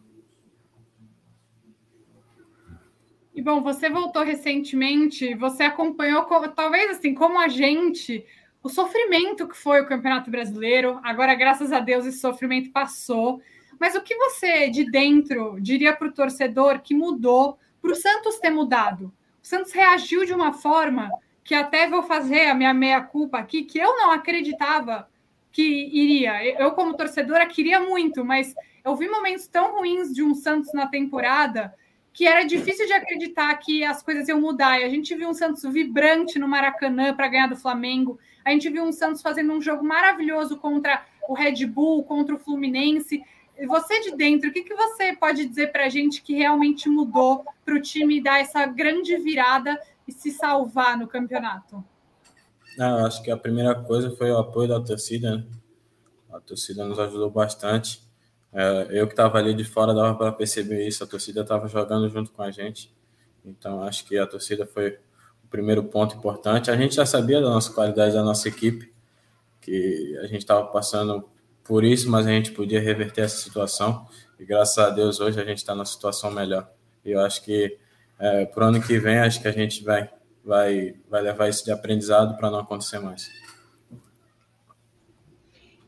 E 3.39 3.41
bom, 3.41 3.63
você 3.63 3.89
voltou 3.89 4.25
recentemente, 4.25 5.33
você 5.37 5.63
acompanhou, 5.63 6.25
talvez 6.57 6.91
assim, 6.91 7.15
como 7.15 7.39
a 7.39 7.47
gente, 7.47 8.27
o 8.61 8.69
sofrimento 8.69 9.47
que 9.47 9.57
foi 9.57 9.81
o 9.81 9.87
Campeonato 9.87 10.29
Brasileiro. 10.29 10.99
Agora, 11.05 11.37
graças 11.37 11.71
a 11.71 11.79
Deus, 11.79 12.05
esse 12.05 12.19
sofrimento 12.19 12.73
passou. 12.73 13.41
Mas 13.79 13.95
o 13.95 14.01
que 14.01 14.17
você, 14.17 14.69
de 14.71 14.91
dentro, 14.91 15.57
diria 15.61 15.95
para 15.95 16.09
o 16.09 16.13
torcedor 16.13 16.81
que 16.81 16.97
mudou, 16.97 17.57
para 17.81 17.93
o 17.93 17.95
Santos 17.95 18.41
ter 18.41 18.51
mudado? 18.51 19.05
O 19.41 19.47
Santos 19.47 19.71
reagiu 19.71 20.25
de 20.25 20.35
uma 20.35 20.53
forma 20.53 21.09
que 21.45 21.55
até 21.55 21.89
vou 21.89 22.03
fazer 22.03 22.49
a 22.49 22.55
minha 22.55 22.75
meia-culpa 22.75 23.39
aqui, 23.39 23.63
que 23.63 23.79
eu 23.79 23.97
não 23.99 24.11
acreditava 24.11 25.09
que 25.53 25.63
iria. 25.63 26.45
Eu, 26.61 26.73
como 26.73 26.97
torcedora, 26.97 27.47
queria 27.47 27.79
muito, 27.79 28.25
mas 28.25 28.53
eu 28.85 28.97
vi 28.97 29.09
momentos 29.09 29.47
tão 29.47 29.77
ruins 29.77 30.13
de 30.13 30.25
um 30.25 30.35
Santos 30.35 30.73
na 30.73 30.89
temporada 30.89 31.73
que 32.19 32.27
era 32.27 32.43
difícil 32.43 32.85
de 32.85 32.93
acreditar 32.93 33.55
que 33.59 33.85
as 33.85 34.03
coisas 34.03 34.27
iam 34.27 34.41
mudar. 34.41 34.81
E 34.81 34.83
a 34.83 34.89
gente 34.89 35.15
viu 35.15 35.29
um 35.29 35.33
Santos 35.33 35.63
vibrante 35.63 36.37
no 36.37 36.49
Maracanã 36.49 37.15
para 37.15 37.29
ganhar 37.29 37.47
do 37.47 37.55
Flamengo. 37.55 38.19
A 38.45 38.51
gente 38.51 38.69
viu 38.69 38.83
um 38.83 38.91
Santos 38.91 39.23
fazendo 39.23 39.53
um 39.53 39.63
jogo 39.63 39.85
maravilhoso 39.85 40.57
contra 40.57 41.07
o 41.29 41.33
Red 41.33 41.65
Bull, 41.67 42.03
contra 42.03 42.35
o 42.35 42.39
Fluminense. 42.41 43.23
Você 43.69 44.01
de 44.01 44.17
dentro, 44.17 44.51
o 44.51 44.53
que, 44.53 44.65
que 44.65 44.75
você 44.75 45.15
pode 45.15 45.47
dizer 45.47 45.71
para 45.71 45.87
a 45.87 45.89
gente 45.89 46.21
que 46.21 46.35
realmente 46.35 46.89
mudou 46.89 47.45
para 47.65 47.77
o 47.77 47.81
time 47.81 48.21
dar 48.21 48.41
essa 48.41 48.67
grande 48.67 49.17
virada 49.19 49.81
e 50.05 50.11
se 50.11 50.33
salvar 50.33 50.99
no 50.99 51.07
campeonato? 51.07 51.85
Não, 52.77 53.07
acho 53.07 53.23
que 53.23 53.31
a 53.31 53.37
primeira 53.37 53.77
coisa 53.85 54.11
foi 54.17 54.33
o 54.33 54.39
apoio 54.39 54.67
da 54.67 54.81
torcida. 54.81 55.37
Né? 55.37 55.47
A 56.33 56.41
torcida 56.41 56.85
nos 56.85 56.99
ajudou 56.99 57.31
bastante. 57.31 58.08
É, 58.53 58.89
eu 58.91 59.07
que 59.07 59.13
estava 59.13 59.39
ali 59.39 59.55
de 59.55 59.65
fora 59.65 59.95
dava 59.95 60.15
para 60.15 60.33
perceber 60.33 60.87
isso, 60.87 61.05
a 61.05 61.07
torcida 61.07 61.43
estava 61.43 61.69
jogando 61.69 62.09
junto 62.09 62.31
com 62.31 62.43
a 62.43 62.51
gente. 62.51 62.93
Então 63.45 63.83
acho 63.83 64.05
que 64.05 64.19
a 64.19 64.27
torcida 64.27 64.67
foi 64.67 64.99
o 65.45 65.49
primeiro 65.49 65.85
ponto 65.85 66.17
importante. 66.17 66.71
A 66.71 66.77
gente 66.77 66.95
já 66.95 67.07
sabia 67.07 67.41
da 67.41 67.49
nossa 67.49 67.73
qualidade 67.73 68.15
da 68.15 68.23
nossa 68.23 68.49
equipe, 68.49 68.93
que 69.61 70.17
a 70.23 70.27
gente 70.27 70.39
estava 70.39 70.67
passando 70.67 71.29
por 71.65 71.85
isso, 71.85 72.11
mas 72.11 72.27
a 72.27 72.31
gente 72.31 72.53
podia 72.53 72.81
reverter 72.81 73.23
essa 73.23 73.37
situação. 73.37 74.07
E 74.39 74.45
graças 74.45 74.79
a 74.79 74.91
Deus 74.91 75.21
hoje 75.21 75.41
a 75.41 75.45
gente 75.45 75.59
está 75.59 75.75
numa 75.75 75.85
situação 75.85 76.31
melhor. 76.31 76.71
E 77.05 77.11
eu 77.11 77.21
acho 77.21 77.45
que 77.45 77.79
é, 78.19 78.47
para 78.47 78.65
o 78.65 78.69
ano 78.69 78.83
que 78.83 78.99
vem 78.99 79.19
acho 79.19 79.41
que 79.41 79.49
a 79.49 79.53
gente 79.53 79.85
vai 79.85 80.11
vai 80.45 80.95
vai 81.11 81.21
levar 81.21 81.49
isso 81.49 81.65
de 81.65 81.71
aprendizado 81.71 82.37
para 82.37 82.51
não 82.51 82.61
acontecer 82.61 82.99
mais. 82.99 83.29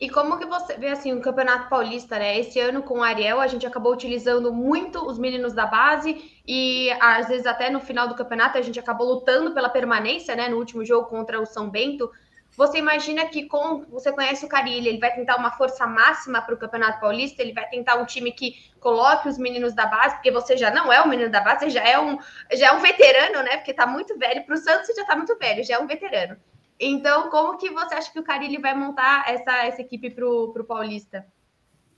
E 0.00 0.08
como 0.08 0.38
que 0.38 0.46
você 0.46 0.78
vê 0.78 0.88
assim 0.88 1.12
o 1.12 1.20
Campeonato 1.20 1.68
Paulista, 1.68 2.18
né? 2.18 2.38
Esse 2.40 2.58
ano 2.58 2.82
com 2.82 3.00
o 3.00 3.02
Ariel 3.02 3.38
a 3.38 3.46
gente 3.46 3.66
acabou 3.66 3.92
utilizando 3.92 4.50
muito 4.50 5.06
os 5.06 5.18
meninos 5.18 5.52
da 5.52 5.66
base 5.66 6.40
e 6.48 6.90
às 6.92 7.28
vezes 7.28 7.46
até 7.46 7.68
no 7.68 7.80
final 7.80 8.08
do 8.08 8.14
campeonato 8.14 8.56
a 8.56 8.62
gente 8.62 8.80
acabou 8.80 9.06
lutando 9.06 9.52
pela 9.52 9.68
permanência, 9.68 10.34
né? 10.34 10.48
No 10.48 10.56
último 10.56 10.82
jogo 10.86 11.06
contra 11.06 11.38
o 11.38 11.44
São 11.44 11.68
Bento. 11.68 12.10
Você 12.56 12.78
imagina 12.78 13.26
que 13.26 13.46
com 13.46 13.84
você 13.90 14.10
conhece 14.10 14.44
o 14.44 14.48
Carilli, 14.48 14.88
ele 14.88 14.98
vai 14.98 15.14
tentar 15.14 15.36
uma 15.36 15.50
força 15.50 15.86
máxima 15.86 16.40
para 16.40 16.54
o 16.54 16.58
Campeonato 16.58 16.98
Paulista, 16.98 17.42
ele 17.42 17.52
vai 17.52 17.68
tentar 17.68 17.96
um 17.96 18.06
time 18.06 18.32
que 18.32 18.56
coloque 18.80 19.28
os 19.28 19.36
meninos 19.36 19.74
da 19.74 19.84
base, 19.84 20.14
porque 20.14 20.30
você 20.30 20.56
já 20.56 20.70
não 20.70 20.90
é 20.90 21.02
um 21.02 21.08
menino 21.08 21.30
da 21.30 21.42
base, 21.42 21.66
você 21.66 21.70
já 21.70 21.84
é 21.84 22.00
um 22.00 22.18
já 22.54 22.68
é 22.68 22.72
um 22.72 22.80
veterano, 22.80 23.42
né? 23.42 23.58
Porque 23.58 23.70
está 23.70 23.86
muito 23.86 24.18
velho 24.18 24.44
para 24.46 24.54
o 24.54 24.58
Santos, 24.58 24.96
já 24.96 25.02
está 25.02 25.14
muito 25.14 25.36
velho, 25.36 25.62
já 25.62 25.74
é 25.74 25.78
um 25.78 25.86
veterano. 25.86 26.38
Então, 26.80 27.28
como 27.28 27.58
que 27.58 27.68
você 27.68 27.94
acha 27.94 28.10
que 28.10 28.18
o 28.18 28.24
Carilli 28.24 28.56
vai 28.56 28.74
montar 28.74 29.24
essa, 29.28 29.66
essa 29.66 29.82
equipe 29.82 30.08
para 30.10 30.26
o 30.26 30.64
Paulista? 30.64 31.26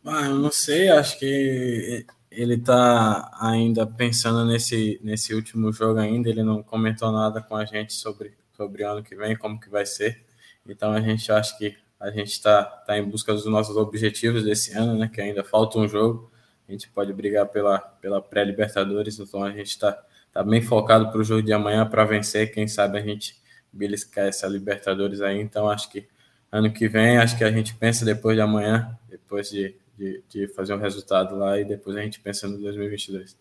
Ah, 0.04 0.26
eu 0.26 0.34
não 0.34 0.50
sei, 0.50 0.88
acho 0.88 1.16
que 1.20 2.04
ele 2.28 2.54
está 2.54 3.30
ainda 3.40 3.86
pensando 3.86 4.44
nesse, 4.44 4.98
nesse 5.02 5.32
último 5.32 5.72
jogo 5.72 6.00
ainda, 6.00 6.28
ele 6.28 6.42
não 6.42 6.62
comentou 6.62 7.12
nada 7.12 7.40
com 7.40 7.54
a 7.54 7.64
gente 7.64 7.92
sobre, 7.92 8.34
sobre 8.56 8.82
o 8.82 8.90
ano 8.90 9.02
que 9.04 9.14
vem, 9.14 9.36
como 9.36 9.60
que 9.60 9.70
vai 9.70 9.86
ser. 9.86 10.24
Então 10.66 10.90
a 10.92 11.00
gente 11.00 11.30
acha 11.30 11.56
que 11.56 11.76
a 12.00 12.10
gente 12.10 12.32
está 12.32 12.64
tá 12.64 12.98
em 12.98 13.04
busca 13.04 13.32
dos 13.32 13.46
nossos 13.46 13.76
objetivos 13.76 14.42
desse 14.42 14.76
ano, 14.76 14.98
né? 14.98 15.08
Que 15.12 15.20
ainda 15.20 15.44
falta 15.44 15.78
um 15.78 15.86
jogo. 15.86 16.32
A 16.68 16.72
gente 16.72 16.88
pode 16.88 17.12
brigar 17.12 17.46
pela, 17.46 17.78
pela 17.78 18.20
pré-Libertadores, 18.20 19.18
então 19.20 19.44
a 19.44 19.52
gente 19.52 19.68
está 19.68 19.96
tá 20.32 20.42
bem 20.42 20.62
focado 20.62 21.12
para 21.12 21.20
o 21.20 21.24
jogo 21.24 21.42
de 21.42 21.52
amanhã 21.52 21.86
para 21.86 22.04
vencer. 22.04 22.52
Quem 22.52 22.66
sabe 22.66 22.98
a 22.98 23.02
gente 23.02 23.41
beliscar 23.72 24.26
essa 24.26 24.46
Libertadores 24.46 25.20
aí. 25.20 25.40
Então, 25.40 25.68
acho 25.68 25.90
que 25.90 26.06
ano 26.50 26.72
que 26.72 26.88
vem, 26.88 27.18
acho 27.18 27.36
que 27.38 27.44
a 27.44 27.50
gente 27.50 27.74
pensa 27.74 28.04
depois 28.04 28.36
de 28.36 28.42
amanhã, 28.42 28.98
depois 29.08 29.48
de, 29.48 29.74
de, 29.96 30.22
de 30.28 30.48
fazer 30.48 30.74
um 30.74 30.78
resultado 30.78 31.36
lá 31.36 31.58
e 31.58 31.64
depois 31.64 31.96
a 31.96 32.02
gente 32.02 32.20
pensa 32.20 32.46
no 32.46 32.58
2022. 32.58 33.40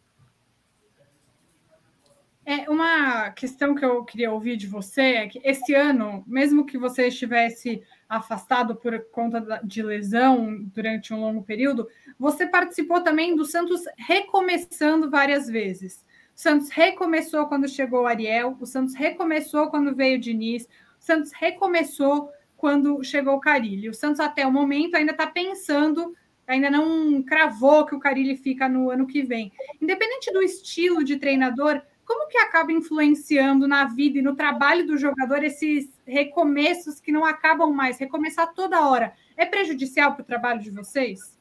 É, 2.44 2.68
uma 2.70 3.30
questão 3.32 3.76
que 3.76 3.86
eu 3.86 4.04
queria 4.04 4.32
ouvir 4.32 4.58
de 4.58 4.66
você 4.66 5.02
é 5.02 5.28
que 5.28 5.40
esse 5.44 5.76
ano, 5.76 6.24
mesmo 6.26 6.66
que 6.66 6.78
você 6.78 7.08
estivesse 7.08 7.84
afastado 8.10 8.76
por 8.76 9.00
conta 9.12 9.62
de 9.64 9.84
lesão 9.84 10.62
durante 10.74 11.14
um 11.14 11.22
longo 11.22 11.44
período, 11.44 11.88
você 12.18 12.48
participou 12.48 13.02
também 13.02 13.36
do 13.36 13.46
Santos 13.46 13.82
recomeçando 13.98 15.10
várias 15.10 15.48
vezes. 15.48 16.04
O 16.36 16.40
Santos 16.42 16.70
recomeçou 16.70 17.46
quando 17.46 17.68
chegou 17.68 18.04
o 18.04 18.08
Ariel, 18.08 18.58
o 18.60 18.66
Santos 18.66 18.96
recomeçou 18.96 19.70
quando 19.70 19.96
veio 19.96 20.18
o 20.18 20.20
Diniz, 20.20 20.66
o 21.00 21.04
Santos 21.04 21.32
recomeçou 21.32 22.32
quando 22.58 23.04
chegou 23.04 23.36
o 23.36 23.40
Carilli. 23.40 23.90
O 23.90 23.94
Santos, 23.94 24.20
até 24.20 24.46
o 24.46 24.52
momento, 24.52 24.96
ainda 24.96 25.12
está 25.12 25.26
pensando, 25.26 26.16
ainda 26.48 26.70
não 26.70 27.24
cravou 27.24 27.86
que 27.86 27.96
o 27.96 28.00
Carilli 28.00 28.38
fica 28.38 28.70
no 28.70 28.92
ano 28.92 29.08
que 29.08 29.24
vem. 29.24 29.52
Independente 29.82 30.32
do 30.32 30.44
estilo 30.44 31.04
de 31.04 31.18
treinador, 31.18 31.82
como 32.06 32.28
que 32.28 32.38
acaba 32.38 32.72
influenciando 32.72 33.68
na 33.68 33.86
vida 33.86 34.20
e 34.20 34.22
no 34.22 34.36
trabalho 34.36 34.86
do 34.86 34.98
jogador 34.98 35.44
esses 35.44 35.90
recomeços 36.06 37.00
que 37.00 37.12
não 37.12 37.26
acabam 37.26 37.74
mais, 37.74 37.98
recomeçar 37.98 38.54
toda 38.54 38.88
hora? 38.88 39.14
É 39.36 39.46
prejudicial 39.46 40.14
para 40.14 40.22
o 40.22 40.26
trabalho 40.26 40.62
de 40.62 40.70
vocês? 40.70 41.41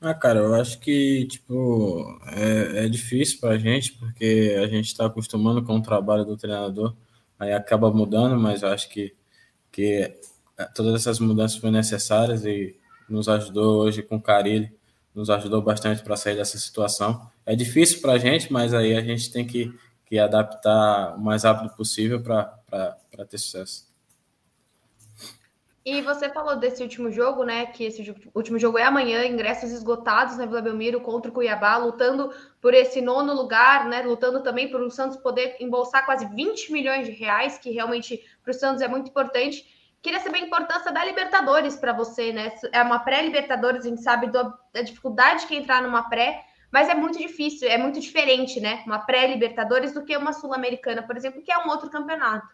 Ah, 0.00 0.14
cara, 0.14 0.38
eu 0.38 0.54
acho 0.54 0.78
que, 0.78 1.26
tipo, 1.26 2.20
é, 2.28 2.84
é 2.84 2.88
difícil 2.88 3.40
pra 3.40 3.58
gente, 3.58 3.94
porque 3.94 4.56
a 4.62 4.68
gente 4.68 4.86
está 4.86 5.06
acostumando 5.06 5.60
com 5.64 5.76
o 5.76 5.82
trabalho 5.82 6.24
do 6.24 6.36
treinador, 6.36 6.94
aí 7.36 7.52
acaba 7.52 7.90
mudando, 7.90 8.38
mas 8.38 8.62
eu 8.62 8.68
acho 8.68 8.88
que, 8.88 9.12
que 9.72 10.14
é, 10.56 10.64
todas 10.66 10.94
essas 10.94 11.18
mudanças 11.18 11.58
foram 11.58 11.72
necessárias 11.72 12.44
e 12.44 12.76
nos 13.08 13.28
ajudou 13.28 13.82
hoje 13.82 14.02
com 14.02 14.16
o 14.16 14.22
Carilli, 14.22 14.72
nos 15.12 15.30
ajudou 15.30 15.60
bastante 15.62 16.02
para 16.04 16.16
sair 16.16 16.36
dessa 16.36 16.58
situação. 16.58 17.28
É 17.44 17.56
difícil 17.56 18.00
para 18.00 18.12
a 18.12 18.18
gente, 18.18 18.52
mas 18.52 18.72
aí 18.74 18.94
a 18.94 19.02
gente 19.02 19.32
tem 19.32 19.44
que, 19.44 19.74
que 20.06 20.16
adaptar 20.18 21.16
o 21.16 21.20
mais 21.20 21.42
rápido 21.42 21.74
possível 21.74 22.22
para 22.22 23.24
ter 23.28 23.38
sucesso. 23.38 23.87
E 25.84 26.02
você 26.02 26.28
falou 26.28 26.56
desse 26.56 26.82
último 26.82 27.10
jogo, 27.10 27.44
né? 27.44 27.66
Que 27.66 27.84
esse 27.84 28.14
último 28.34 28.58
jogo 28.58 28.78
é 28.78 28.82
amanhã, 28.82 29.24
ingressos 29.24 29.70
esgotados 29.70 30.36
na 30.36 30.44
Vila 30.44 30.60
Belmiro 30.60 31.00
contra 31.00 31.30
o 31.30 31.34
Cuiabá, 31.34 31.76
lutando 31.76 32.32
por 32.60 32.74
esse 32.74 33.00
nono 33.00 33.32
lugar, 33.32 33.86
né? 33.86 34.02
Lutando 34.02 34.42
também 34.42 34.68
por 34.70 34.82
o 34.82 34.90
Santos 34.90 35.16
poder 35.16 35.56
embolsar 35.60 36.04
quase 36.04 36.26
20 36.26 36.72
milhões 36.72 37.06
de 37.06 37.12
reais, 37.12 37.58
que 37.58 37.70
realmente 37.70 38.22
para 38.42 38.50
o 38.50 38.54
Santos 38.54 38.82
é 38.82 38.88
muito 38.88 39.08
importante. 39.08 39.64
Queria 40.02 40.20
saber 40.20 40.38
a 40.38 40.46
importância 40.46 40.92
da 40.92 41.04
Libertadores 41.04 41.74
para 41.74 41.92
você, 41.92 42.32
né? 42.32 42.52
É 42.72 42.82
uma 42.82 42.98
pré-Libertadores, 42.98 43.86
a 43.86 43.88
gente 43.88 44.02
sabe 44.02 44.30
da 44.30 44.82
dificuldade 44.82 45.46
que 45.46 45.54
é 45.54 45.58
entrar 45.58 45.82
numa 45.82 46.08
pré, 46.08 46.44
mas 46.70 46.88
é 46.88 46.94
muito 46.94 47.18
difícil, 47.18 47.68
é 47.68 47.78
muito 47.78 47.98
diferente, 47.98 48.60
né? 48.60 48.82
Uma 48.84 48.98
pré-Libertadores 48.98 49.94
do 49.94 50.04
que 50.04 50.16
uma 50.16 50.32
Sul-Americana, 50.32 51.02
por 51.02 51.16
exemplo, 51.16 51.42
que 51.42 51.50
é 51.50 51.58
um 51.58 51.68
outro 51.68 51.88
campeonato. 51.88 52.46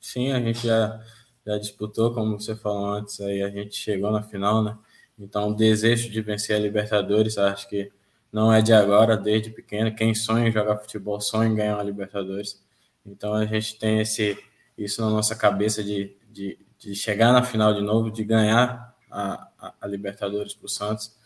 Sim, 0.00 0.32
a 0.32 0.40
gente 0.40 0.66
já 0.66 0.98
já 1.46 1.56
disputou, 1.58 2.12
como 2.12 2.40
você 2.40 2.56
falou 2.56 2.86
antes, 2.86 3.20
aí 3.20 3.40
a 3.42 3.48
gente 3.48 3.76
chegou 3.76 4.10
na 4.10 4.22
final, 4.22 4.64
né? 4.64 4.76
Então, 5.18 5.50
o 5.50 5.54
desejo 5.54 6.10
de 6.10 6.20
vencer 6.20 6.56
a 6.56 6.58
Libertadores, 6.58 7.38
acho 7.38 7.68
que 7.68 7.90
não 8.32 8.52
é 8.52 8.60
de 8.60 8.72
agora, 8.72 9.16
desde 9.16 9.50
pequeno. 9.50 9.94
Quem 9.94 10.14
sonha 10.14 10.48
em 10.48 10.52
jogar 10.52 10.76
futebol 10.78 11.20
sonha 11.20 11.48
em 11.48 11.54
ganhar 11.54 11.78
a 11.78 11.82
Libertadores. 11.82 12.62
Então, 13.04 13.32
a 13.32 13.46
gente 13.46 13.78
tem 13.78 14.00
esse, 14.00 14.36
isso 14.76 15.00
na 15.00 15.08
nossa 15.08 15.36
cabeça 15.36 15.82
de, 15.82 16.16
de, 16.30 16.58
de 16.78 16.94
chegar 16.94 17.32
na 17.32 17.42
final 17.42 17.72
de 17.72 17.80
novo, 17.80 18.10
de 18.10 18.24
ganhar 18.24 18.94
a, 19.10 19.48
a, 19.58 19.74
a 19.80 19.86
Libertadores 19.86 20.52
para 20.52 20.66
o 20.66 20.68
Santos. 20.68 21.16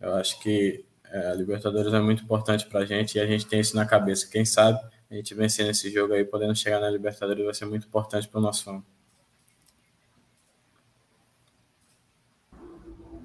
Eu 0.00 0.14
acho 0.14 0.40
que 0.40 0.84
é, 1.10 1.30
a 1.30 1.34
Libertadores 1.34 1.92
é 1.92 2.00
muito 2.00 2.22
importante 2.22 2.66
para 2.66 2.80
a 2.80 2.86
gente 2.86 3.16
e 3.16 3.20
a 3.20 3.26
gente 3.26 3.46
tem 3.46 3.60
isso 3.60 3.74
na 3.76 3.84
cabeça. 3.84 4.28
Quem 4.30 4.44
sabe 4.44 4.78
a 5.10 5.14
gente 5.14 5.34
vencer 5.34 5.66
nesse 5.66 5.90
jogo 5.90 6.14
aí, 6.14 6.24
podendo 6.24 6.54
chegar 6.54 6.80
na 6.80 6.88
Libertadores, 6.88 7.44
vai 7.44 7.54
ser 7.54 7.66
muito 7.66 7.86
importante 7.86 8.28
para 8.28 8.38
o 8.38 8.42
nosso 8.42 8.64
fã. 8.64 8.82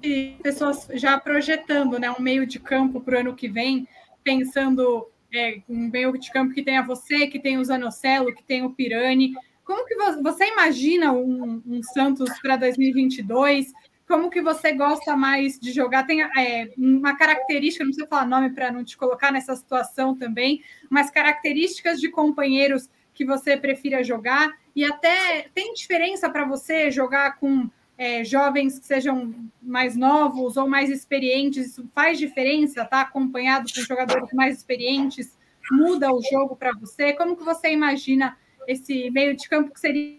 E 0.02 0.36
pessoas 0.42 0.88
já 0.94 1.18
projetando 1.18 1.98
né, 1.98 2.10
um 2.10 2.20
meio 2.20 2.46
de 2.46 2.58
campo 2.58 3.00
para 3.00 3.16
o 3.16 3.20
ano 3.20 3.34
que 3.34 3.48
vem, 3.48 3.86
pensando 4.22 5.08
é, 5.34 5.60
um 5.68 5.88
meio 5.88 6.12
de 6.18 6.30
campo 6.30 6.54
que 6.54 6.62
tenha 6.62 6.82
você, 6.82 7.26
que 7.26 7.38
tem 7.38 7.58
o 7.58 7.64
Zanocelo, 7.64 8.34
que 8.34 8.42
tem 8.42 8.64
o 8.64 8.70
Pirani. 8.70 9.34
Como 9.64 9.86
que 9.86 9.94
você 10.22 10.46
imagina 10.46 11.12
um, 11.12 11.62
um 11.66 11.82
Santos 11.82 12.30
para 12.40 12.56
2022? 12.56 13.72
Como 14.06 14.28
que 14.28 14.42
você 14.42 14.72
gosta 14.72 15.16
mais 15.16 15.58
de 15.58 15.70
jogar? 15.72 16.04
Tem 16.04 16.22
é, 16.22 16.72
uma 16.76 17.16
característica, 17.16 17.84
não 17.84 17.90
precisa 17.90 18.08
falar 18.08 18.26
nome 18.26 18.50
para 18.50 18.72
não 18.72 18.84
te 18.84 18.96
colocar 18.96 19.30
nessa 19.30 19.54
situação 19.54 20.16
também, 20.16 20.62
mas 20.90 21.10
características 21.10 22.00
de 22.00 22.08
companheiros 22.08 22.88
que 23.14 23.24
você 23.24 23.56
prefira 23.56 24.02
jogar 24.02 24.50
E 24.74 24.84
até 24.84 25.48
tem 25.54 25.74
diferença 25.74 26.30
para 26.30 26.44
você 26.44 26.90
jogar 26.90 27.36
com 27.38 27.68
é, 28.00 28.24
jovens 28.24 28.78
que 28.78 28.86
sejam 28.86 29.34
mais 29.60 29.94
novos 29.94 30.56
ou 30.56 30.66
mais 30.66 30.88
experientes? 30.88 31.66
Isso 31.66 31.86
faz 31.94 32.18
diferença, 32.18 32.82
tá? 32.82 33.02
Acompanhado 33.02 33.70
com 33.70 33.80
jogadores 33.82 34.32
mais 34.32 34.56
experientes, 34.56 35.36
muda 35.70 36.10
o 36.10 36.22
jogo 36.22 36.56
para 36.56 36.72
você? 36.72 37.12
Como 37.12 37.36
que 37.36 37.44
você 37.44 37.70
imagina 37.70 38.38
esse 38.66 39.10
meio 39.10 39.36
de 39.36 39.46
campo 39.46 39.70
que 39.70 39.78
seria 39.78 40.16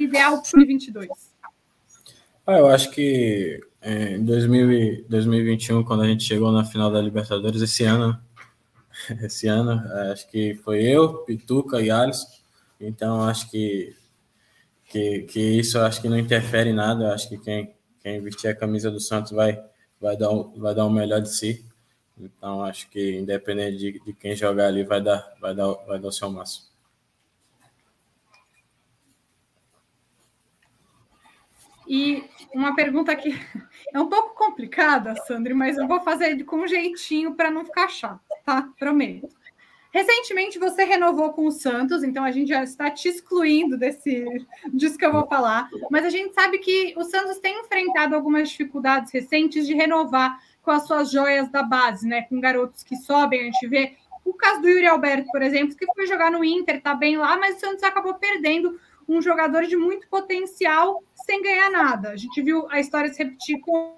ideal 0.00 0.40
para 0.40 0.48
o 0.48 0.52
2022? 0.52 1.10
Ah, 2.46 2.56
eu 2.56 2.68
acho 2.68 2.90
que 2.90 3.60
é, 3.82 4.16
em 4.16 4.24
2021, 4.24 5.84
quando 5.84 6.04
a 6.04 6.08
gente 6.08 6.24
chegou 6.24 6.50
na 6.50 6.64
final 6.64 6.90
da 6.90 7.02
Libertadores, 7.02 7.60
esse 7.60 7.84
ano, 7.84 8.18
esse 9.22 9.46
ano, 9.46 9.72
acho 10.10 10.26
que 10.30 10.54
foi 10.54 10.82
eu, 10.84 11.18
Pituca 11.18 11.82
e 11.82 11.90
Alisson. 11.90 12.28
Então, 12.80 13.20
acho 13.20 13.50
que, 13.50 13.94
que, 14.92 15.22
que 15.22 15.40
isso 15.58 15.78
acho 15.80 16.02
que 16.02 16.08
não 16.08 16.18
interfere 16.18 16.70
em 16.70 16.74
nada. 16.74 17.04
Eu 17.04 17.12
acho 17.12 17.28
que 17.28 17.38
quem, 17.38 17.74
quem 18.00 18.20
vestir 18.20 18.48
a 18.48 18.54
camisa 18.54 18.90
do 18.90 19.00
Santos 19.00 19.32
vai, 19.32 19.58
vai, 19.98 20.16
dar, 20.16 20.28
vai 20.56 20.74
dar 20.74 20.84
o 20.84 20.90
melhor 20.90 21.20
de 21.20 21.34
si. 21.34 21.64
Então, 22.18 22.62
acho 22.62 22.88
que 22.90 23.18
independente 23.18 23.78
de, 23.78 24.00
de 24.00 24.12
quem 24.12 24.36
jogar 24.36 24.66
ali, 24.66 24.84
vai 24.84 25.00
dar, 25.00 25.32
vai, 25.40 25.54
dar, 25.54 25.72
vai 25.86 25.98
dar 25.98 26.08
o 26.08 26.12
seu 26.12 26.30
máximo. 26.30 26.70
E 31.88 32.24
uma 32.54 32.76
pergunta 32.76 33.16
que 33.16 33.34
é 33.92 33.98
um 33.98 34.08
pouco 34.08 34.34
complicada, 34.34 35.16
Sandri, 35.26 35.54
mas 35.54 35.78
eu 35.78 35.88
vou 35.88 36.00
fazer 36.00 36.42
com 36.44 36.66
jeitinho 36.66 37.34
para 37.34 37.50
não 37.50 37.64
ficar 37.64 37.88
chato, 37.88 38.20
tá? 38.44 38.70
Prometo. 38.78 39.28
Recentemente 39.92 40.58
você 40.58 40.84
renovou 40.84 41.32
com 41.32 41.46
o 41.46 41.52
Santos, 41.52 42.02
então 42.02 42.24
a 42.24 42.30
gente 42.30 42.48
já 42.48 42.64
está 42.64 42.90
te 42.90 43.08
excluindo 43.08 43.76
desse 43.76 44.26
disso 44.72 44.96
que 44.96 45.04
eu 45.04 45.12
vou 45.12 45.26
falar, 45.26 45.68
mas 45.90 46.06
a 46.06 46.08
gente 46.08 46.32
sabe 46.32 46.58
que 46.58 46.94
o 46.96 47.04
Santos 47.04 47.38
tem 47.38 47.60
enfrentado 47.60 48.14
algumas 48.14 48.48
dificuldades 48.48 49.12
recentes 49.12 49.66
de 49.66 49.74
renovar 49.74 50.40
com 50.62 50.70
as 50.70 50.86
suas 50.86 51.10
joias 51.10 51.50
da 51.50 51.62
base, 51.62 52.08
né? 52.08 52.22
Com 52.22 52.40
garotos 52.40 52.82
que 52.82 52.96
sobem, 52.96 53.42
a 53.42 53.44
gente 53.44 53.66
vê 53.68 53.96
o 54.24 54.32
caso 54.32 54.62
do 54.62 54.68
Yuri 54.68 54.86
Alberto, 54.86 55.30
por 55.30 55.42
exemplo, 55.42 55.76
que 55.76 55.86
foi 55.94 56.06
jogar 56.06 56.30
no 56.30 56.42
Inter, 56.42 56.80
tá 56.80 56.94
bem 56.94 57.16
lá, 57.18 57.36
mas 57.36 57.56
o 57.56 57.60
Santos 57.60 57.82
acabou 57.82 58.14
perdendo 58.14 58.80
um 59.06 59.20
jogador 59.20 59.64
de 59.66 59.76
muito 59.76 60.08
potencial 60.08 61.02
sem 61.26 61.42
ganhar 61.42 61.70
nada. 61.70 62.10
A 62.10 62.16
gente 62.16 62.40
viu 62.40 62.66
a 62.70 62.80
história 62.80 63.12
se 63.12 63.22
repetir 63.22 63.60
com 63.60 63.94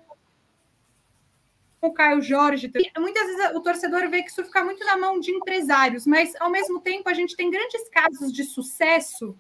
o 1.87 1.93
Caio 1.93 2.23
Jorge. 2.23 2.71
E 2.75 3.01
muitas 3.01 3.27
vezes 3.27 3.55
o 3.55 3.61
torcedor 3.61 4.09
vê 4.09 4.23
que 4.23 4.31
isso 4.31 4.45
fica 4.45 4.65
muito 4.65 4.85
na 4.85 4.97
mão 4.97 5.21
de 5.21 5.31
empresários, 5.31 6.07
mas 6.07 6.35
ao 6.41 6.51
mesmo 6.51 6.81
tempo 6.81 7.09
a 7.09 7.15
gente 7.15 7.37
tem 7.37 7.51
grandes 7.51 7.89
casos 7.89 8.33
de 8.33 8.45
sucesso 8.45 9.37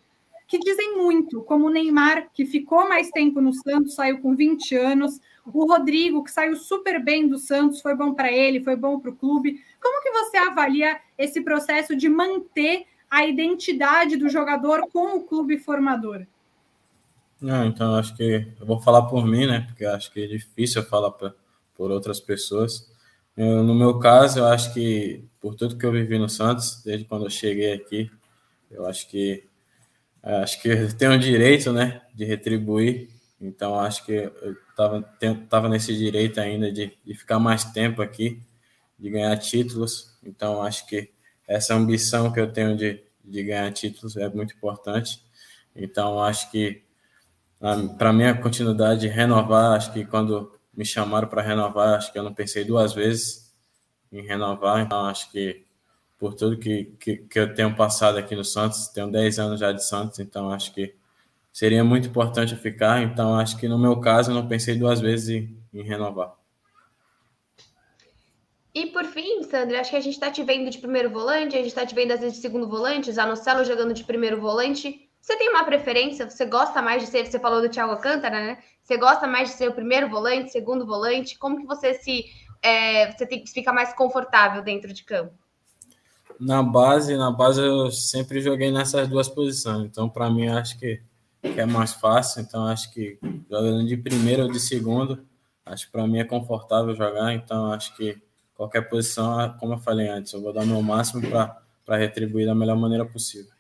que 0.47 0.59
dizem 0.59 0.97
muito, 0.97 1.43
como 1.43 1.67
o 1.67 1.71
Neymar, 1.71 2.29
que 2.33 2.45
ficou 2.45 2.89
mais 2.89 3.11
tempo 3.11 3.41
no 3.41 3.53
Santos, 3.53 3.95
saiu 3.95 4.21
com 4.21 4.37
20 4.37 4.77
anos, 4.77 5.21
o 5.47 5.67
Rodrigo, 5.67 6.23
que 6.23 6.31
saiu 6.31 6.57
super 6.57 7.03
bem 7.03 7.27
do 7.27 7.39
Santos, 7.39 7.81
foi 7.81 7.95
bom 7.95 8.15
para 8.15 8.31
ele, 8.31 8.63
foi 8.63 8.77
bom 8.77 8.99
para 9.01 9.11
o 9.11 9.17
clube. 9.17 9.61
Como 9.81 10.03
que 10.03 10.11
você 10.11 10.37
avalia 10.37 10.99
esse 11.19 11.41
processo 11.43 11.97
de 11.97 12.09
manter 12.09 12.85
a 13.11 13.27
identidade 13.27 14.17
do 14.17 14.29
jogador 14.29 14.89
com 14.93 15.17
o 15.17 15.25
clube 15.25 15.59
formador? 15.59 16.27
Não, 17.41 17.67
então 17.67 17.95
acho 17.97 18.17
que 18.17 18.47
eu 18.59 18.67
vou 18.67 18.81
falar 18.81 19.03
por 19.03 19.27
mim, 19.27 19.47
né? 19.47 19.61
Porque 19.67 19.85
acho 19.85 20.13
que 20.13 20.25
é 20.25 20.27
difícil 20.27 20.83
falar 20.83 21.11
pra, 21.11 21.35
por 21.75 21.91
outras 21.91 22.21
pessoas. 22.21 22.91
Eu, 23.37 23.63
no 23.63 23.75
meu 23.75 23.99
caso, 23.99 24.39
eu 24.39 24.47
acho 24.47 24.73
que 24.73 25.25
por 25.41 25.55
tudo 25.55 25.77
que 25.77 25.85
eu 25.85 25.93
vivi 25.93 26.19
no 26.19 26.29
Santos, 26.29 26.83
desde 26.85 27.05
quando 27.05 27.27
eu 27.27 27.31
cheguei 27.31 27.73
aqui, 27.73 28.11
eu 28.71 28.87
acho 28.87 29.09
que 29.09 29.45
acho 30.23 30.63
que 30.63 30.69
eu 30.69 30.97
tenho 30.97 31.13
o 31.13 31.19
direito, 31.19 31.73
né, 31.73 32.03
de 32.15 32.25
retribuir. 32.25 33.11
Então 33.41 33.79
acho 33.79 34.05
que 34.07 34.13
eu 34.13 34.57
tava, 34.77 35.03
tava 35.51 35.69
nesse 35.69 35.95
direito 35.97 36.41
ainda 36.41 36.73
de, 36.73 36.97
de 37.05 37.15
ficar 37.15 37.39
mais 37.39 37.65
tempo 37.65 38.01
aqui, 38.01 38.41
de 38.99 39.11
ganhar 39.11 39.37
títulos. 39.37 40.17
Então 40.25 40.63
acho 40.63 40.87
que 40.87 41.11
essa 41.47 41.75
ambição 41.75 42.33
que 42.33 42.41
eu 42.41 42.51
tenho 42.51 42.77
de, 42.77 43.03
de 43.25 43.43
ganhar 43.43 43.71
títulos 43.73 44.17
é 44.17 44.29
muito 44.29 44.55
importante. 44.55 45.23
Então, 45.75 46.23
acho 46.23 46.51
que 46.51 46.83
para 47.99 48.13
minha 48.13 48.35
continuidade, 48.35 49.09
renovar, 49.09 49.77
acho 49.77 49.93
que 49.93 50.05
quando 50.05 50.53
me 50.77 50.85
chamaram 50.85 51.29
para 51.29 51.43
renovar, 51.43 51.97
acho 51.97 52.13
que 52.13 52.19
eu 52.19 52.23
não 52.23 52.35
pensei 52.35 52.65
duas 52.65 52.93
vezes 52.93 53.55
em 54.13 54.23
renovar. 54.23 54.81
Então, 54.81 55.05
acho 55.07 55.31
que 55.31 55.65
por 56.19 56.35
tudo 56.35 56.59
que, 56.59 56.95
que, 56.99 57.17
que 57.19 57.39
eu 57.39 57.55
tenho 57.55 57.75
passado 57.75 58.17
aqui 58.19 58.35
no 58.35 58.45
Santos, 58.45 58.89
tenho 58.89 59.11
10 59.11 59.39
anos 59.39 59.61
já 59.61 59.73
de 59.73 59.85
Santos, 59.85 60.19
então 60.21 60.51
acho 60.51 60.73
que 60.73 60.95
seria 61.53 61.85
muito 61.85 62.09
importante 62.09 62.57
ficar. 62.57 63.03
Então, 63.03 63.39
acho 63.39 63.57
que 63.59 63.69
no 63.69 63.79
meu 63.79 64.01
caso, 64.01 64.31
eu 64.31 64.35
não 64.35 64.49
pensei 64.49 64.77
duas 64.77 65.01
vezes 65.01 65.29
em, 65.29 65.59
em 65.73 65.83
renovar. 65.83 66.35
E 68.75 68.87
por 68.87 69.05
fim, 69.05 69.43
Sandra, 69.45 69.81
acho 69.81 69.91
que 69.91 69.97
a 69.97 70.01
gente 70.01 70.15
está 70.15 70.33
te 70.33 70.43
vendo 70.43 70.69
de 70.69 70.79
primeiro 70.79 71.09
volante, 71.09 71.55
a 71.55 71.59
gente 71.59 71.69
está 71.69 71.87
te 71.87 71.95
vendo 71.95 72.11
às 72.11 72.19
vezes 72.19 72.37
de 72.37 72.43
segundo 72.43 72.69
volante, 72.69 73.13
Zanocelo 73.13 73.65
jogando 73.65 73.95
de 73.95 74.03
primeiro 74.03 74.41
volante. 74.41 75.04
Você 75.25 75.39
tem 75.39 75.49
uma 75.49 75.65
preferência? 75.65 76.29
Você 76.29 76.45
gosta 76.45 76.83
mais 76.83 77.03
de 77.03 77.09
ser? 77.09 77.25
Você 77.25 77.39
falou 77.39 77.63
do 77.63 77.69
Thiago 77.71 77.93
Alcântara, 77.93 78.39
né? 78.39 78.59
Você 78.83 78.99
gosta 78.99 79.27
mais 79.27 79.49
de 79.49 79.55
ser 79.55 79.71
o 79.71 79.73
primeiro 79.73 80.07
volante, 80.07 80.53
segundo 80.53 80.85
volante? 80.85 81.39
Como 81.39 81.57
que 81.57 81.67
você 81.67 81.95
se 81.95 82.27
é, 82.61 83.11
você 83.11 83.27
tem, 83.27 83.47
fica 83.47 83.73
mais 83.73 83.95
confortável 83.95 84.63
dentro 84.63 84.93
de 84.93 85.03
campo? 85.03 85.33
Na 86.39 86.63
base, 86.63 87.17
na 87.17 87.31
base 87.31 87.63
eu 87.63 87.91
sempre 87.91 88.43
joguei 88.43 88.71
nessas 88.71 89.09
duas 89.09 89.27
posições. 89.27 89.87
Então, 89.87 90.11
para 90.11 90.29
mim, 90.29 90.49
acho 90.49 90.79
que, 90.79 91.01
que, 91.41 91.59
é 91.59 91.65
mais 91.65 91.95
fácil. 91.95 92.43
Então, 92.43 92.67
acho 92.67 92.93
que 92.93 93.19
jogando 93.49 93.87
de 93.87 93.97
primeiro 93.97 94.43
ou 94.43 94.53
de 94.53 94.61
segundo, 94.61 95.25
acho 95.65 95.87
que 95.87 95.93
para 95.93 96.07
mim 96.07 96.19
é 96.19 96.25
confortável 96.25 96.95
jogar. 96.95 97.33
Então, 97.33 97.73
acho 97.73 97.97
que 97.97 98.21
qualquer 98.55 98.91
posição, 98.91 99.57
como 99.59 99.73
eu 99.73 99.79
falei 99.79 100.07
antes, 100.07 100.35
eu 100.35 100.43
vou 100.43 100.53
dar 100.53 100.65
o 100.65 100.67
meu 100.67 100.83
máximo 100.83 101.23
para 101.27 101.97
retribuir 101.97 102.45
da 102.45 102.55
melhor 102.55 102.77
maneira 102.77 103.07
possível. 103.07 103.54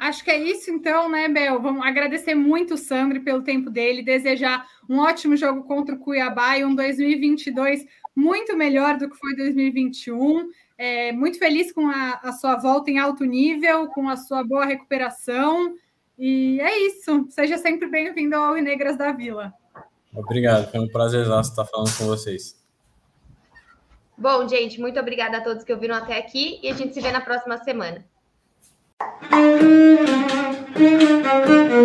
Acho 0.00 0.24
que 0.24 0.30
é 0.30 0.38
isso 0.38 0.70
então, 0.70 1.10
né, 1.10 1.28
Bel? 1.28 1.60
Vamos 1.60 1.84
agradecer 1.84 2.34
muito 2.34 2.72
o 2.72 2.78
Sandro 2.78 3.20
pelo 3.20 3.42
tempo 3.42 3.68
dele, 3.68 4.02
desejar 4.02 4.66
um 4.88 4.98
ótimo 4.98 5.36
jogo 5.36 5.62
contra 5.64 5.94
o 5.94 5.98
Cuiabá 5.98 6.56
e 6.56 6.64
um 6.64 6.74
2022 6.74 7.84
muito 8.16 8.56
melhor 8.56 8.96
do 8.96 9.10
que 9.10 9.16
foi 9.18 9.36
2021. 9.36 10.48
É, 10.78 11.12
muito 11.12 11.38
feliz 11.38 11.70
com 11.70 11.86
a, 11.86 12.18
a 12.22 12.32
sua 12.32 12.56
volta 12.56 12.90
em 12.90 12.98
alto 12.98 13.26
nível, 13.26 13.88
com 13.88 14.08
a 14.08 14.16
sua 14.16 14.42
boa 14.42 14.64
recuperação. 14.64 15.74
E 16.18 16.58
é 16.62 16.78
isso. 16.86 17.26
Seja 17.28 17.58
sempre 17.58 17.86
bem-vindo 17.86 18.34
ao 18.34 18.54
Negras 18.54 18.96
da 18.96 19.12
Vila. 19.12 19.52
Obrigado, 20.14 20.70
foi 20.70 20.80
um 20.80 20.88
prazer 20.88 21.26
estar 21.26 21.66
falando 21.66 21.94
com 21.98 22.06
vocês. 22.06 22.58
Bom, 24.16 24.48
gente, 24.48 24.80
muito 24.80 24.98
obrigada 24.98 25.36
a 25.36 25.40
todos 25.42 25.62
que 25.62 25.72
ouviram 25.74 25.94
até 25.94 26.16
aqui 26.16 26.58
e 26.62 26.70
a 26.70 26.74
gente 26.74 26.94
se 26.94 27.02
vê 27.02 27.12
na 27.12 27.20
próxima 27.20 27.58
semana. 27.58 28.02
Thank 29.60 30.78
you. 30.78 31.79